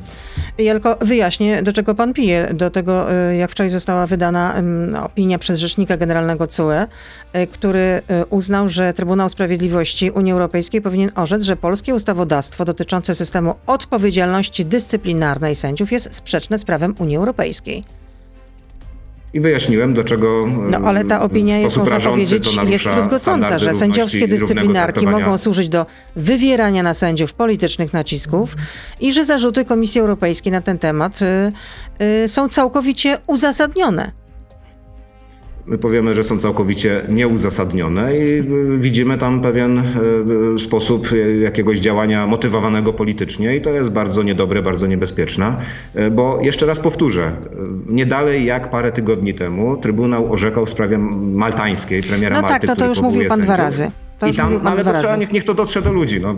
[0.58, 2.51] Jelko, wyjaśnię, do czego pan pije.
[2.54, 4.63] Do tego, jak wczoraj została wydana
[5.04, 6.88] opinia przez Rzecznika Generalnego CUE,
[7.51, 14.65] który uznał, że Trybunał Sprawiedliwości Unii Europejskiej powinien orzec, że polskie ustawodawstwo dotyczące systemu odpowiedzialności
[14.65, 17.84] dyscyplinarnej sędziów jest sprzeczne z prawem Unii Europejskiej.
[19.36, 24.28] I wyjaśniłem, do czego No ale ta opinia jest, można powiedzieć, jest druzgocąca, że sędziowskie
[24.28, 28.56] dyscyplinarki mogą służyć do wywierania na sędziów politycznych nacisków
[29.00, 31.52] i że zarzuty Komisji Europejskiej na ten temat y,
[32.24, 34.24] y, są całkowicie uzasadnione.
[35.67, 39.84] My powiemy, że są całkowicie nieuzasadnione i y, widzimy tam pewien
[40.56, 45.56] y, sposób y, jakiegoś działania motywowanego politycznie i to jest bardzo niedobre, bardzo niebezpieczne,
[46.12, 47.36] bo jeszcze raz powtórzę,
[47.88, 52.78] nie dalej jak parę tygodni temu Trybunał orzekał w sprawie maltańskiej, premiera No Malty, tak,
[52.78, 53.91] no to już mówił pan dwa razy.
[54.19, 56.21] To I tam, no ale to trzeba, niech, niech to dotrze do ludzi.
[56.21, 56.36] No.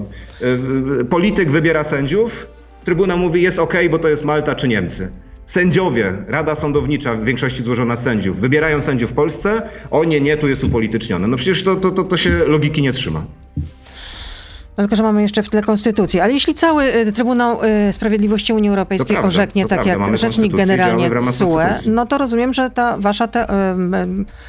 [1.09, 2.47] Polityk wybiera sędziów,
[2.83, 5.11] Trybunał mówi jest ok, bo to jest Malta czy Niemcy.
[5.47, 10.37] Sędziowie, Rada Sądownicza, w większości złożona z sędziów, wybierają sędziów w Polsce, o nie, nie,
[10.37, 11.27] tu jest upolitycznione.
[11.27, 13.25] No przecież to, to, to, to się logiki nie trzyma.
[14.77, 16.23] No Tylko, że mamy jeszcze w tle konstytucję.
[16.23, 20.17] Ale jeśli cały y, Trybunał y, Sprawiedliwości Unii Europejskiej prawda, orzeknie tak prawda, jak mamy
[20.17, 21.91] rzecznik generalnie konstytucji.
[21.91, 23.47] no to rozumiem, że ta wasza te,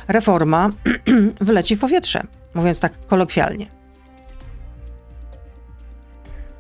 [0.09, 0.71] reforma
[1.41, 2.23] wyleci w powietrze,
[2.55, 3.78] mówiąc tak kolokwialnie.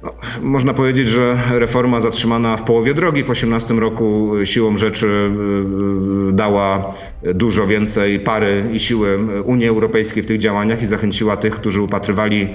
[0.02, 0.10] No,
[0.42, 6.32] można powiedzieć, że reforma zatrzymana w połowie drogi w 2018 roku siłą rzeczy y, y,
[6.32, 11.82] dała dużo więcej pary i siły Unii Europejskiej w tych działaniach i zachęciła tych, którzy
[11.82, 12.48] upatrywali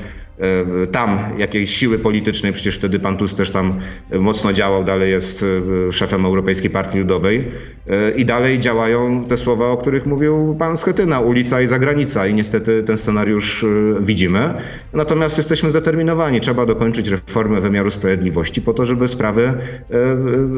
[0.91, 3.73] tam jakiejś siły politycznej, przecież wtedy pan Tusk też tam
[4.19, 5.45] mocno działał, dalej jest
[5.87, 7.47] e, szefem Europejskiej Partii Ludowej
[7.87, 12.33] e, i dalej działają te słowa, o których mówił pan Schetyna, ulica i zagranica i
[12.33, 13.65] niestety ten scenariusz
[14.01, 14.53] widzimy.
[14.93, 19.53] Natomiast jesteśmy zdeterminowani, trzeba dokończyć reformę wymiaru sprawiedliwości po to, żeby sprawy,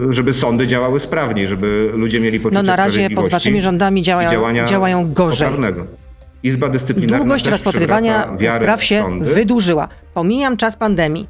[0.09, 4.65] żeby sądy działały sprawniej, żeby ludzie mieli poczucie No na razie pod waszymi rządami działają,
[4.67, 5.47] działają gorzej.
[5.47, 6.04] Poprawnego.
[6.45, 9.33] Izba Dyscyplinarna Długość rozpatrywania spraw się sądy.
[9.33, 9.87] wydłużyła.
[10.13, 11.27] Pomijam czas pandemii.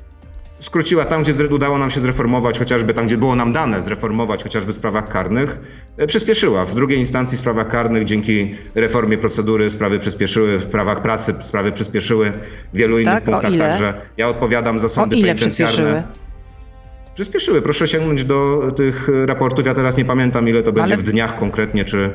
[0.60, 4.74] Skróciła tam, gdzie udało nam się zreformować, chociażby tam, gdzie było nam dane zreformować, chociażby
[4.74, 5.60] w sprawach karnych,
[5.98, 6.66] e, przyspieszyła.
[6.66, 11.72] W drugiej instancji w sprawach karnych dzięki reformie procedury sprawy przyspieszyły, w prawach pracy sprawy
[11.72, 12.32] przyspieszyły,
[12.74, 13.94] w wielu innych Tak, o punktach także.
[14.18, 16.04] Ja odpowiadam za sądy penitencjarne.
[17.16, 17.62] Przyspieszyły?
[17.62, 19.66] Proszę sięgnąć do tych raportów.
[19.66, 22.12] Ja teraz nie pamiętam, ile to będzie Ale- w dniach konkretnie, czy e,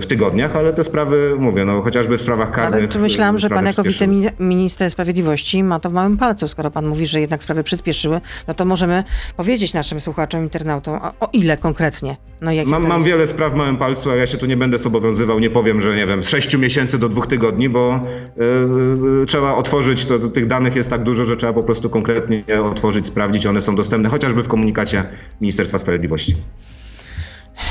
[0.00, 2.80] w tygodniach, ale te sprawy, mówię, no chociażby w sprawach karnych.
[2.80, 6.48] Ale tu myślałam, że pan jako wiceminister sprawiedliwości ma to w małym palcu.
[6.48, 9.04] Skoro pan mówi, że jednak sprawy przyspieszyły, no to możemy
[9.36, 12.16] powiedzieć naszym słuchaczom, internautom, o, ile konkretnie.
[12.40, 14.78] No jakie Mam, mam wiele spraw w małym palcu, ale ja się tu nie będę
[14.78, 18.00] zobowiązywał, nie powiem, że nie wiem, z sześciu miesięcy do dwóch tygodni, bo
[18.36, 22.44] yy, trzeba otworzyć, to, to tych danych jest tak dużo, że trzeba po prostu konkretnie
[22.64, 25.04] otworzyć, sprawdzić, one są dostępne chociażby w komunikacie
[25.40, 26.36] Ministerstwa Sprawiedliwości.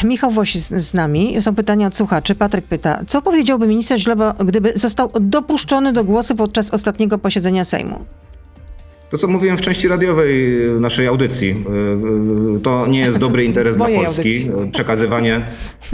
[0.04, 1.42] Michał Woś z, nami.
[1.42, 2.36] Są pytania od słuchaczy.
[2.36, 8.06] Patryk pyta, co powiedziałby minister Źleba, gdyby został dopuszczony do głosu podczas ostatniego posiedzenia Sejmu?
[9.10, 11.48] To, co mówiłem w części radiowej naszej audycji,
[12.54, 14.06] yy, to nie jest dobry interes dla Polski.
[14.08, 14.52] audycji.
[14.72, 15.46] Przekazywanie,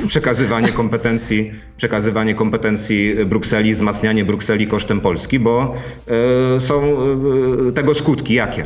[0.07, 5.75] przekazywanie kompetencji, przekazywanie kompetencji Brukseli, wzmacnianie Brukseli kosztem Polski, bo
[6.59, 6.97] są
[7.75, 8.65] tego skutki jakie?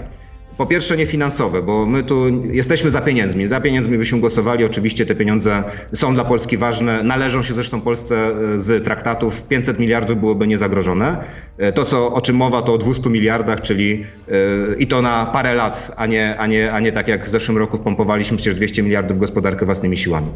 [0.61, 3.47] Po pierwsze niefinansowe, bo my tu jesteśmy za pieniędzmi.
[3.47, 4.65] Za pieniędzmi byśmy głosowali.
[4.65, 7.03] Oczywiście te pieniądze są dla Polski ważne.
[7.03, 8.15] Należą się zresztą Polsce
[8.55, 9.43] e, z traktatów.
[9.43, 11.17] 500 miliardów byłoby niezagrożone.
[11.57, 15.25] E, To, co, o czym mowa, to o 200 miliardach, czyli e, i to na
[15.25, 18.55] parę lat, a nie, a, nie, a nie tak jak w zeszłym roku wpompowaliśmy przecież
[18.55, 20.31] 200 miliardów w gospodarkę własnymi siłami.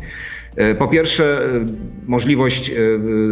[0.80, 1.42] Po pierwsze,
[2.06, 2.72] możliwość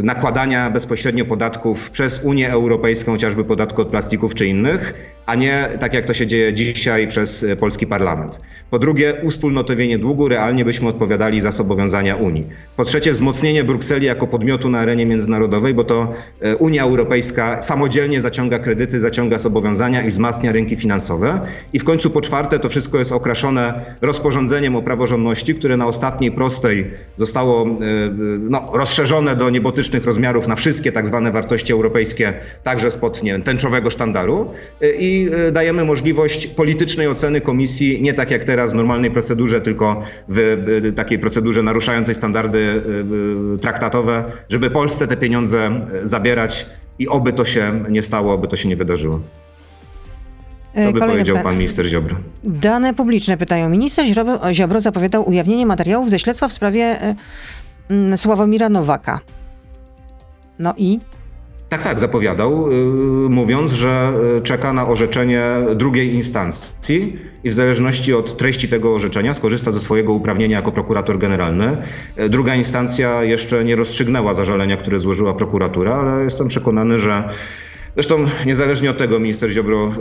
[0.03, 4.93] nakładania bezpośrednio podatków przez Unię Europejską, chociażby podatku od plastików czy innych,
[5.25, 8.39] a nie tak jak to się dzieje dzisiaj przez e, polski parlament.
[8.69, 12.47] Po drugie, uwspólnotowienie długu, realnie byśmy odpowiadali za zobowiązania Unii.
[12.77, 18.21] Po trzecie, wzmocnienie Brukseli jako podmiotu na arenie międzynarodowej, bo to e, Unia Europejska samodzielnie
[18.21, 21.39] zaciąga kredyty, zaciąga zobowiązania i wzmacnia rynki finansowe.
[21.73, 26.31] I w końcu po czwarte, to wszystko jest okraszone rozporządzeniem o praworządności, które na ostatniej
[26.31, 27.69] prostej zostało e,
[28.39, 32.33] no, rozszerzone do niebotycznych rozmiarów na wszystkie tak zwane wartości europejskie,
[32.63, 34.51] także spod nie tęczowego sztandaru.
[34.99, 40.01] I e, dajemy możliwość politycznej oceny komisji, nie tak jak teraz w normalnej procedurze, tylko
[40.29, 46.65] w, takiej procedurze naruszającej standardy e, e, traktatowe, żeby Polsce te pieniądze e, zabierać
[46.99, 49.19] i oby to się nie stało, oby to się nie wydarzyło.
[50.73, 52.15] E, To by kolejne powiedział pan minister Ziobro.
[52.43, 53.69] Dane publiczne pytają.
[53.69, 54.05] Minister
[54.51, 57.15] Ziobro, zapowiadał ujawnienie materiałów ze śledztwa w sprawie e,
[57.89, 59.19] mm, Sławomira Nowaka.
[60.59, 60.99] No i
[61.73, 65.43] Tak, tak, zapowiadał, yy, mówiąc, że yy, czeka na orzeczenie
[65.75, 71.17] drugiej instancji i w zależności od treści tego orzeczenia skorzysta ze swojego uprawnienia jako prokurator
[71.17, 71.77] generalny.
[72.17, 77.23] Yy, Druga instancja jeszcze nie rozstrzygnęła zażalenia, które złożyła prokuratura, ale jestem przekonany, że
[77.95, 79.91] Zresztą niezależnie od tego minister Ziobro,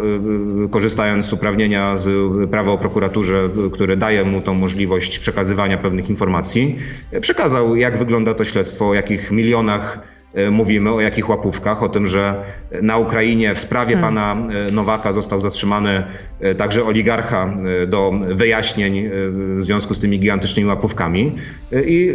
[0.70, 2.10] korzystając z uprawnienia z
[2.50, 6.78] prawa o prokuraturze, które daje mu tą możliwość przekazywania pewnych informacji,
[7.20, 10.11] przekazał jak wygląda to śledztwo, o jakich milionach
[10.52, 12.44] mówimy, o jakich łapówkach, o tym, że
[12.82, 14.36] na Ukrainie w sprawie pana
[14.68, 16.04] e, Nowaka został zatrzymany
[16.40, 21.36] e, także oligarcha e, do wyjaśnień e, w związku z tymi gigantycznymi łapówkami.
[21.72, 22.10] E, I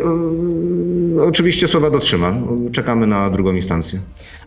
[1.18, 2.34] e, oczywiście słowa dotrzyma.
[2.72, 4.00] Czekamy na drugą instancję.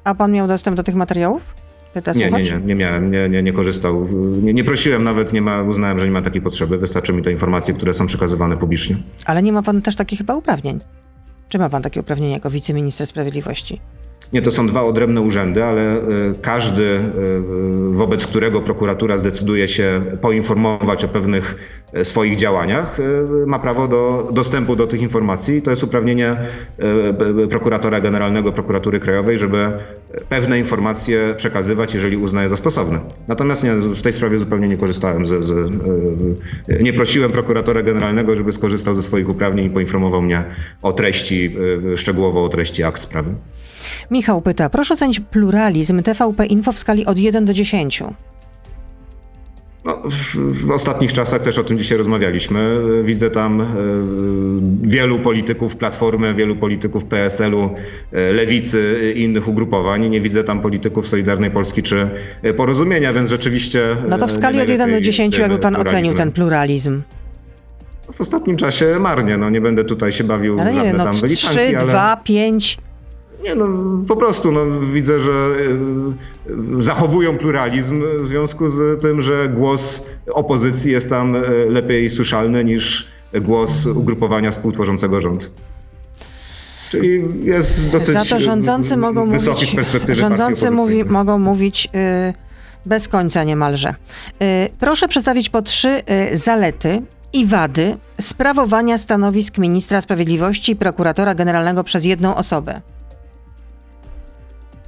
[0.04, 1.54] a pan miał dostęp do tych materiałów?
[1.94, 4.08] Pyta Nie, nie, nie, nie miałem, nie, nie, nie korzystał.
[4.42, 6.78] Nie, nie prosiłem nawet, nie ma, uznałem, że nie ma takiej potrzeby.
[6.78, 8.96] Wystarczy mi te informacje, które są przekazywane publicznie.
[9.24, 10.78] Ale nie ma pan też takich chyba uprawnień.
[11.50, 13.80] Czy ma pan takie uprawnienia jako wiceminister sprawiedliwości?
[14.32, 16.02] Nie, to są dwa odrębne urzędy, ale e,
[16.42, 17.10] każdy, e,
[17.90, 21.56] wobec którego prokuratura zdecyduje się poinformować o pewnych
[21.92, 22.98] e, swoich działaniach,
[23.46, 25.62] ma prawo do dostępu do tych informacji.
[25.62, 26.36] To jest uprawnienie
[27.50, 29.72] prokuratora generalnego prokuratury krajowej, żeby
[30.28, 33.00] pewne informacje przekazywać, jeżeli uznaje za stosowne.
[33.28, 35.54] Natomiast nie, w tej sprawie zupełnie nie korzystałem ze, ze,
[36.80, 40.44] nie prosiłem prokuratora generalnego, żeby skorzystał ze swoich uprawnień i poinformował mnie
[40.82, 41.56] o treści,
[41.96, 43.34] szczegółowo o treści akt sprawy.
[44.10, 48.02] Michał pyta, proszę ocenić pluralizm TVP Info w skali od 1 do 10.
[49.84, 52.80] No, w, w, ostatnich czasach też o tym dzisiaj rozmawialiśmy.
[53.04, 53.66] Widzę tam e,
[54.82, 57.70] wielu polityków Platformy, wielu polityków PSL-u,
[58.12, 60.08] e, Lewicy i innych ugrupowań.
[60.08, 62.10] Nie widzę tam polityków Solidarnej Polski czy
[62.56, 63.96] Porozumienia, więc rzeczywiście...
[64.08, 67.02] No to w skali od 1 do 10 jakby pan ocenił ten pluralizm?
[68.12, 69.36] W ostatnim czasie marnie.
[69.36, 71.86] No, nie będę tutaj się bawił ale w żadne nie, no, tam wyliczanki, 3, ale...
[71.86, 72.78] 2, 5...
[73.44, 73.66] Nie, no
[74.08, 74.60] po prostu no,
[74.92, 75.30] widzę, że
[76.80, 82.64] y, zachowują pluralizm w związku z tym, że głos opozycji jest tam y, lepiej słyszalny
[82.64, 83.08] niż
[83.40, 85.50] głos ugrupowania współtworzącego rząd.
[86.90, 89.76] Czyli jest dosyć Za to rządzący mogą mówić,
[90.12, 92.34] rządzący mówi, mogą mówić y,
[92.86, 93.94] bez końca niemalże.
[94.42, 101.34] Y, proszę przedstawić po trzy y, zalety i wady sprawowania stanowisk ministra sprawiedliwości i prokuratora
[101.34, 102.80] generalnego przez jedną osobę.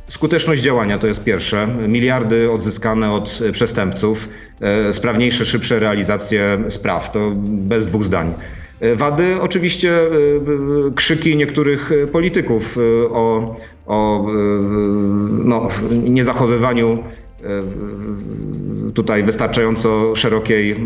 [0.09, 1.69] Skuteczność działania to jest pierwsze.
[1.88, 4.29] Miliardy odzyskane od przestępców,
[4.61, 7.12] e, sprawniejsze, szybsze realizacje spraw.
[7.12, 8.35] To bez dwóch zdań.
[8.81, 10.11] E, wady oczywiście e,
[10.95, 12.79] krzyki niektórych polityków
[13.11, 14.27] o, o
[15.31, 16.99] no, niezachowywaniu
[18.95, 20.77] tutaj wystarczająco szerokiej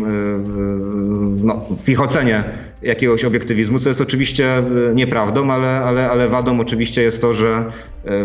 [1.43, 2.43] no, w ich ocenie
[2.81, 4.63] jakiegoś obiektywizmu, co jest oczywiście
[4.95, 7.71] nieprawdą, ale, ale, ale wadą oczywiście jest to, że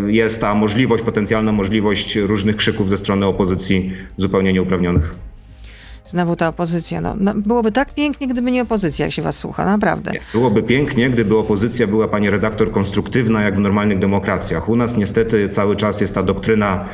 [0.06, 5.14] jest ta możliwość, potencjalna możliwość różnych krzyków ze strony opozycji zupełnie nieuprawnionych.
[6.06, 7.00] Znowu ta opozycja.
[7.00, 10.12] No, no, byłoby tak pięknie, gdyby nie opozycja, jak się was słucha, naprawdę.
[10.12, 14.68] Nie, byłoby pięknie, gdyby opozycja była, pani redaktor, konstruktywna, jak w normalnych demokracjach.
[14.68, 16.84] U nas niestety cały czas jest ta doktryna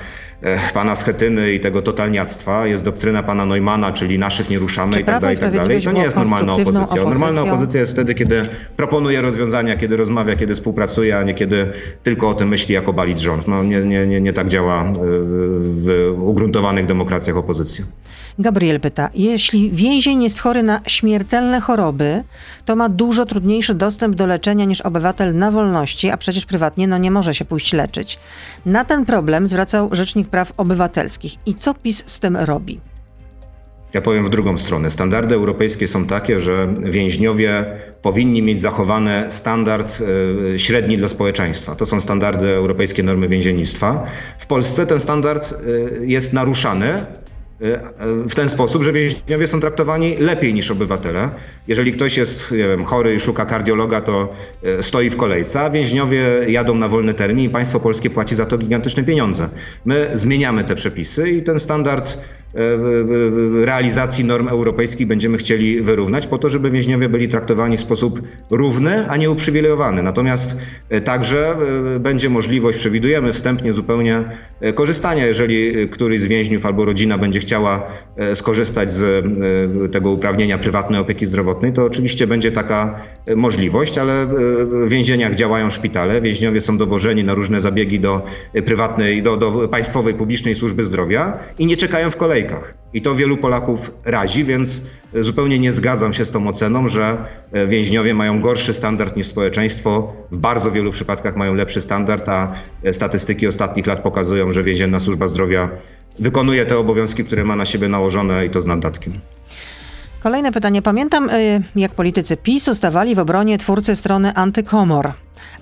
[0.74, 2.66] pana Schetyny i tego totalniactwa.
[2.66, 5.83] Jest doktryna pana Neumana, czyli naszych nie ruszamy Czy i tak dalej, i tak dalej.
[5.83, 6.81] To nie jest normalna opozycja.
[6.83, 7.11] opozycją?
[7.11, 8.42] Normalna opozycja jest wtedy, kiedy
[8.77, 11.72] proponuje rozwiązania, kiedy rozmawia, kiedy współpracuje, a nie kiedy
[12.03, 13.48] tylko o tym myśli, jak obalić rząd.
[13.48, 14.92] No, nie, nie, nie, nie tak działa
[15.61, 17.85] w ugruntowanych demokracjach opozycja.
[18.40, 22.24] Gabriel pyta, jeśli więzień jest chory na śmiertelne choroby,
[22.64, 26.98] to ma dużo trudniejszy dostęp do leczenia niż obywatel na wolności, a przecież prywatnie no
[26.98, 28.18] nie może się pójść leczyć.
[28.66, 31.34] Na ten problem zwracał Rzecznik Praw Obywatelskich.
[31.46, 32.80] I co PiS z tym robi?
[33.94, 34.90] Ja powiem w drugą stronę.
[34.90, 37.64] Standardy europejskie są takie, że więźniowie
[38.02, 39.98] powinni mieć zachowany standard
[40.54, 41.74] e, średni dla społeczeństwa.
[41.74, 44.06] To są standardy europejskie normy więziennictwa.
[44.38, 47.06] W Polsce ten standard e, jest naruszany
[48.28, 51.30] w ten sposób, że więźniowie są traktowani lepiej niż obywatele.
[51.68, 56.20] Jeżeli ktoś jest wiem, chory i szuka kardiologa, to e, stoi w kolejce, a więźniowie
[56.48, 59.48] jadą na wolny termin i państwo polskie płaci za to gigantyczne pieniądze.
[59.84, 62.18] My zmieniamy te przepisy i ten standard
[63.64, 69.11] realizacji norm europejskich będziemy chcieli wyrównać, po to, żeby więźniowie byli traktowani w sposób równy,
[69.11, 70.02] a nie uprzywilejowany.
[70.02, 70.58] Natomiast
[70.88, 71.56] e, także
[71.96, 74.24] e, będzie możliwość, przewidujemy wstępnie zupełnie
[74.74, 77.87] korzystania, jeżeli któryś z więźniów albo rodzina będzie chciała
[78.34, 79.24] skorzystać z
[79.92, 83.00] tego uprawnienia prywatnej opieki zdrowotnej, to oczywiście będzie taka
[83.37, 84.26] możliwość, ale
[84.64, 88.22] w więzieniach działają szpitale, więźniowie są dowożeni na różne zabiegi do
[88.66, 92.74] prywatnej, do, do państwowej, publicznej służby zdrowia i nie czekają w kolejce kolejkach.
[92.94, 94.83] I to wielu Polaków razi, więc
[95.14, 97.16] zupełnie nie zgadzam się z tą oceną, że
[97.53, 100.12] e, więźniowie mają gorszy standard niż społeczeństwo.
[100.31, 105.01] W bardzo wielu przypadkach mają lepszy standard, a e, statystyki ostatnich lat pokazują, że więzienna
[105.01, 105.68] służba zdrowia
[106.18, 109.12] wykonuje te obowiązki, które ma na siebie nałożone i to z naddatkiem.
[110.22, 110.83] Kolejne pytanie.
[110.83, 111.31] Pamiętam,
[111.77, 115.12] jak politycy PiSu stawali w obronie twórcy strony antykomor.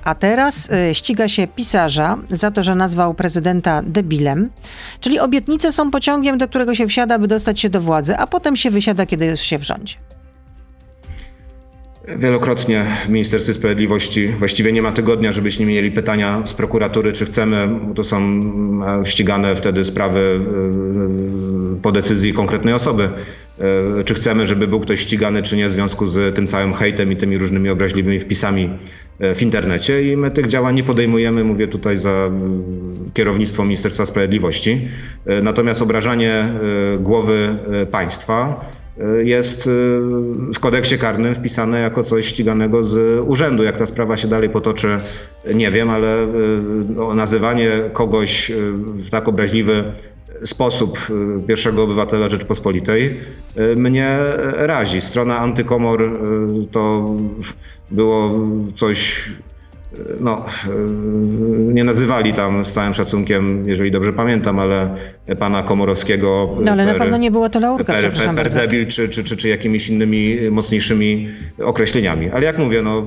[0.07, 4.51] A teraz y, ściga się pisarza za to, że nazwał prezydenta debilem.
[5.01, 8.57] Czyli obietnice są pociągiem, do którego się wsiada, by dostać się do władzy, a potem
[8.57, 9.95] się wysiada, kiedy już się w rządzie.
[12.19, 17.69] Wielokrotnie w Ministerstwie Sprawiedliwości właściwie nie ma tygodnia, żebyśmy mieli pytania z prokuratury, czy chcemy,
[17.95, 18.41] to są
[19.03, 20.41] e, ścigane wtedy sprawy
[21.77, 23.09] e, po decyzji konkretnej osoby,
[23.99, 27.13] e, czy chcemy, żeby był ktoś ścigany, czy nie w związku z tym całym hejtem
[27.13, 28.71] i tymi różnymi obraźliwymi wpisami
[29.21, 32.31] w internecie i my tych działań nie podejmujemy, mówię tutaj za
[33.15, 34.89] kierownictwo Ministerstwa Sprawiedliwości.
[35.43, 36.49] Natomiast obrażanie
[37.01, 37.59] głowy
[37.91, 38.65] państwa,
[39.25, 39.71] jest
[40.55, 43.63] w kodeksie karnym wpisane jako coś ściganego z urzędu.
[43.63, 44.97] Jak ta sprawa się dalej potoczy,
[45.55, 46.27] nie wiem, ale
[47.15, 49.85] nazywanie kogoś w tak obraźliwy
[50.45, 50.99] sposób
[51.47, 53.21] pierwszego obywatela Rzeczpospolitej
[53.77, 54.17] mnie
[54.53, 55.01] razi.
[55.01, 56.21] Strona antykomor
[56.71, 57.15] to
[57.91, 58.35] było
[58.75, 59.29] coś
[60.21, 60.47] no,
[61.73, 64.97] nie nazywali tam z całym szacunkiem, jeżeli dobrze pamiętam, ale
[65.39, 66.57] pana Komorowskiego.
[66.61, 69.25] No ale per, na pewno nie była to laurka, per, per, per debil, czy, czy,
[69.25, 72.31] czy, czy jakimiś innymi mocniejszymi określeniami.
[72.31, 73.05] Ale jak mówię, no,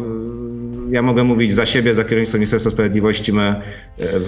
[0.91, 3.33] ja mogę mówić za siebie, za kierownictwo Ministerstwa Sprawiedliwości.
[3.33, 3.55] My e,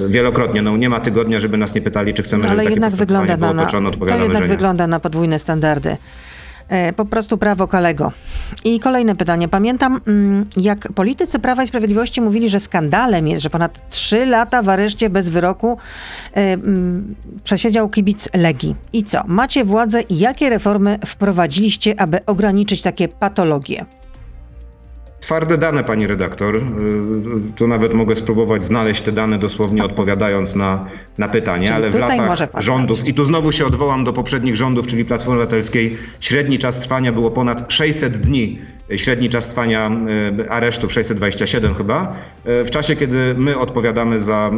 [0.09, 2.93] wielokrotnie, no nie ma tygodnia, żeby nas nie pytali, czy chcemy, Ale żeby takie jednak
[2.93, 3.91] wygląda na, było na, toczone.
[3.91, 5.97] to jednak wygląda na podwójne standardy.
[6.69, 8.11] E, Po prostu prawo kalego.
[8.63, 9.47] I kolejne pytanie.
[9.47, 14.61] Pamiętam, mm, jak politycy Prawa i Sprawiedliwości mówili, że skandalem jest, że ponad trzy lata
[14.61, 15.77] w areszcie bez wyroku
[16.33, 18.75] e, mm, przesiedział kibic Legii.
[18.93, 19.23] I co?
[19.27, 23.85] Macie władzę i jakie reformy wprowadziliście, aby ograniczyć takie patologie?
[25.21, 26.55] Twarde dane, pani redaktor.
[26.55, 26.61] Y,
[27.55, 30.85] Tu nawet mogę spróbować znaleźć te dane dosłownie odpowiadając na,
[31.17, 34.87] na pytanie, Czyli ale w latach rządów, i tu znowu się odwołam do poprzednich rządów,
[34.87, 38.59] czyli Platformy Obywatelskiej, średni czas trwania było ponad 600 dni.
[38.95, 39.91] Średni czas trwania
[40.39, 42.15] y, aresztów 627 chyba.
[42.61, 44.51] Y, W czasie, kiedy my odpowiadamy za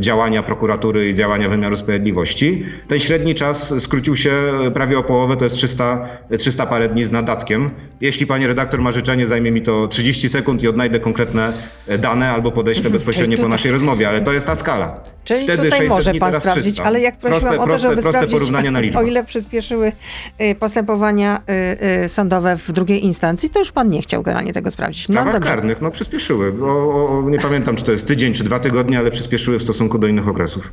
[0.00, 4.32] działania prokuratury i działania wymiaru sprawiedliwości, ten średni czas skrócił się
[4.74, 7.70] prawie o połowę, to jest 300, 300 parę dni z nadatkiem.
[8.00, 11.52] Jeśli pani redaktor ma życzenie, zajmie mi to 30 sekund i odnajdę konkretne
[11.86, 15.00] e, dane albo podeślę bezpośrednio po naszej rozmowie, ale to jest ta skala.
[15.24, 16.84] Czyli Wtedy tutaj 600 może dni, pan sprawdzić, 300.
[16.84, 19.92] ale jak prosiłam proste, o to, proste, żeby proste sprawdzić, porównanie na o ile przyspieszyły
[20.40, 24.70] y, postępowania y, y, sądowe w drugiej instancji, to już pan nie chciał generalnie tego
[24.70, 25.08] sprawdzić.
[25.08, 26.54] No prawach karnych no, przyspieszyły.
[26.62, 29.98] O, o, nie pamiętam, czy to jest tydzień, czy dwa tygodnie, ale przyspieszyły w stosunku
[29.98, 30.72] do innych okresów.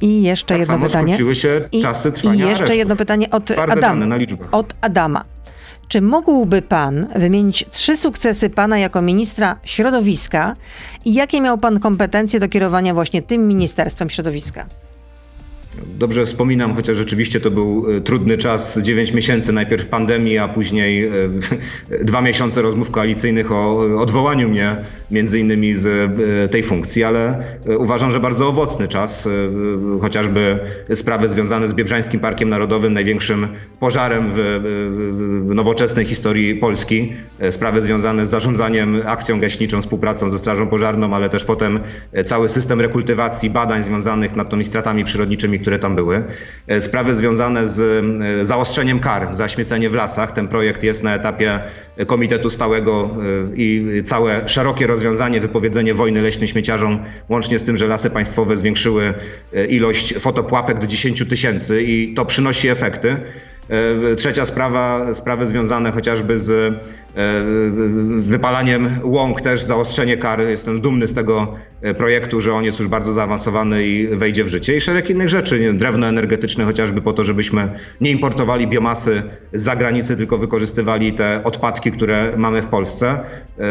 [0.00, 1.34] I jeszcze Tak jedno pytanie.
[1.34, 2.78] się I, czasy I trwania jeszcze aresztów.
[2.78, 4.16] jedno pytanie od Twarde Adama.
[4.52, 5.24] Od Adama.
[5.88, 10.54] Czy mógłby pan wymienić trzy sukcesy pana jako ministra środowiska
[11.04, 14.66] i jakie miał pan kompetencje do kierowania właśnie tym Ministerstwem Środowiska?
[15.82, 21.04] Dobrze wspominam, chociaż rzeczywiście to był e, trudny czas, 9 miesięcy, najpierw pandemii, a później
[21.04, 21.10] e,
[22.04, 24.76] dwa miesiące rozmów koalicyjnych o e, odwołaniu mnie
[25.10, 26.12] między innymi z
[26.50, 27.44] tej funkcji, ale
[27.78, 29.28] uważam, że bardzo owocny czas,
[30.00, 30.58] chociażby
[30.94, 33.48] sprawy związane z Biebrzańskim Parkiem Narodowym, największym
[33.80, 34.60] pożarem w,
[35.54, 37.12] nowoczesnej historii Polski,
[37.50, 41.80] sprawy związane z zarządzaniem akcją gaśniczą, współpracą ze Strażą Pożarną, ale też potem
[42.24, 46.22] cały system rekultywacji, badań związanych nad tymi stratami przyrodniczymi, które tam były.
[46.66, 47.80] E, Sprawy związane z
[48.40, 50.32] e, zaostrzeniem kar za śmiecenie w lasach.
[50.32, 51.60] Ten projekt jest na etapie
[52.06, 53.10] Komitetu Stałego
[53.50, 56.98] e, i całe szerokie rozwiązanie, wypowiedzenie wojny leśnym śmieciarzom,
[57.28, 59.14] łącznie z tym, że lasy państwowe zwiększyły
[59.68, 63.16] ilość fotopłapek do 10 tysięcy i to przynosi efekty.
[64.16, 66.74] Trzecia sprawa, sprawy związane chociażby z
[68.18, 70.40] wypalaniem łąk, też zaostrzenie kar.
[70.40, 74.48] Jestem dumny z tego e, projektu, że on jest już bardzo zaawansowany i wejdzie w
[74.48, 74.76] życie.
[74.76, 77.68] I szereg innych rzeczy, drewno energetyczne chociażby po to, żebyśmy
[78.00, 83.20] nie importowali biomasy z zagranicy, tylko wykorzystywali te odpadki, które mamy w Polsce.
[83.58, 83.64] E,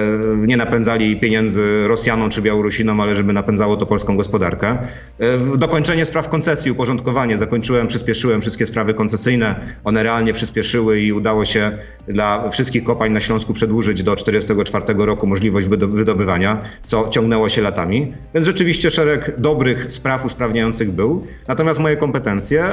[0.47, 4.77] Nie napędzali pieniędzy Rosjanom czy Białorusinom, ale żeby napędzało to polską gospodarkę.
[5.19, 7.37] E, Dokończenie spraw koncesji, uporządkowanie.
[7.37, 9.55] Zakończyłem, przyspieszyłem wszystkie sprawy koncesyjne.
[9.83, 11.71] One realnie przyspieszyły i udało się
[12.07, 17.61] dla wszystkich kopalń na Śląsku przedłużyć do 1944 roku możliwość wydo- wydobywania, co ciągnęło się
[17.61, 18.13] latami.
[18.33, 21.27] Więc rzeczywiście szereg dobrych spraw usprawniających był.
[21.47, 22.65] Natomiast moje kompetencje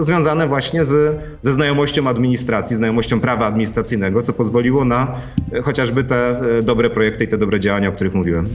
[0.00, 5.14] y, związane właśnie z, ze znajomością administracji, znajomością prawa administracyjnego, co pozwoliło na
[5.58, 8.48] y, chociażby te y, dobre projekty i te dobre działania, o których mówiłem.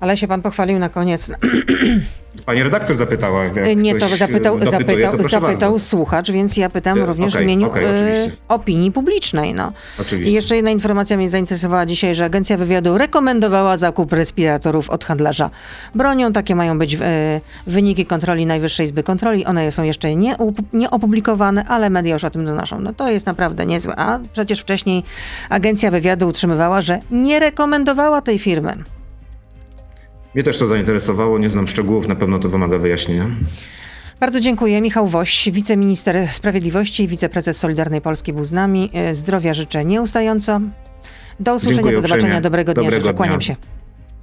[0.00, 1.30] Ale się pan pochwalił na koniec.
[2.46, 5.78] Pani redaktor zapytała, jak Nie, to y, zapytał, dopytuje, zapytał, to zapytał bardzo.
[5.78, 8.36] słuchacz, więc ja pytam E, również w okej, imieniu e, oczywiście.
[8.48, 9.54] opinii publicznej.
[9.54, 9.72] No.
[10.00, 10.30] Oczywiście.
[10.30, 15.50] I jeszcze jedna informacja mnie zainteresowała dzisiaj, że Agencja Wywiadu rekomendowała zakup respiratorów od handlarza
[15.94, 16.32] bronią.
[16.32, 19.46] Takie mają być e, wyniki kontroli Najwyższej Izby Kontroli.
[19.46, 22.80] One są jeszcze nie opublikowane, ale media już o tym donoszą.
[22.80, 23.96] No to jest naprawdę niezłe.
[23.96, 25.02] A przecież wcześniej
[25.48, 28.74] Agencja Wywiadu utrzymywała, że nie rekomendowała tej firmy.
[30.34, 33.30] Mnie też to zainteresowało, nie znam szczegółów, na pewno to wymaga wyjaśnienia.
[34.20, 34.80] Bardzo dziękuję.
[34.80, 38.90] Michał Woś, wiceminister sprawiedliwości i wiceprezes Solidarnej Polski był z nami.
[38.92, 40.60] E, Zdrowia życzę nieustająco.
[41.40, 42.18] Do usłyszenia, Dziękuję do zobaczenia.
[42.18, 42.40] uprzejmie.
[42.40, 43.14] Dobrego dnia Dobrego życzę.
[43.16, 43.46] Kłaniam dnia.
[43.46, 43.56] się.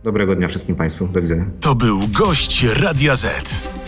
[0.03, 1.07] Dobrego dnia wszystkim Państwu.
[1.07, 1.45] Do widzenia.
[1.59, 3.27] To był gość Radia Z.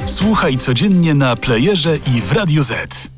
[0.05, 3.12] Słuchaj codziennie na playerze i w Radio Z.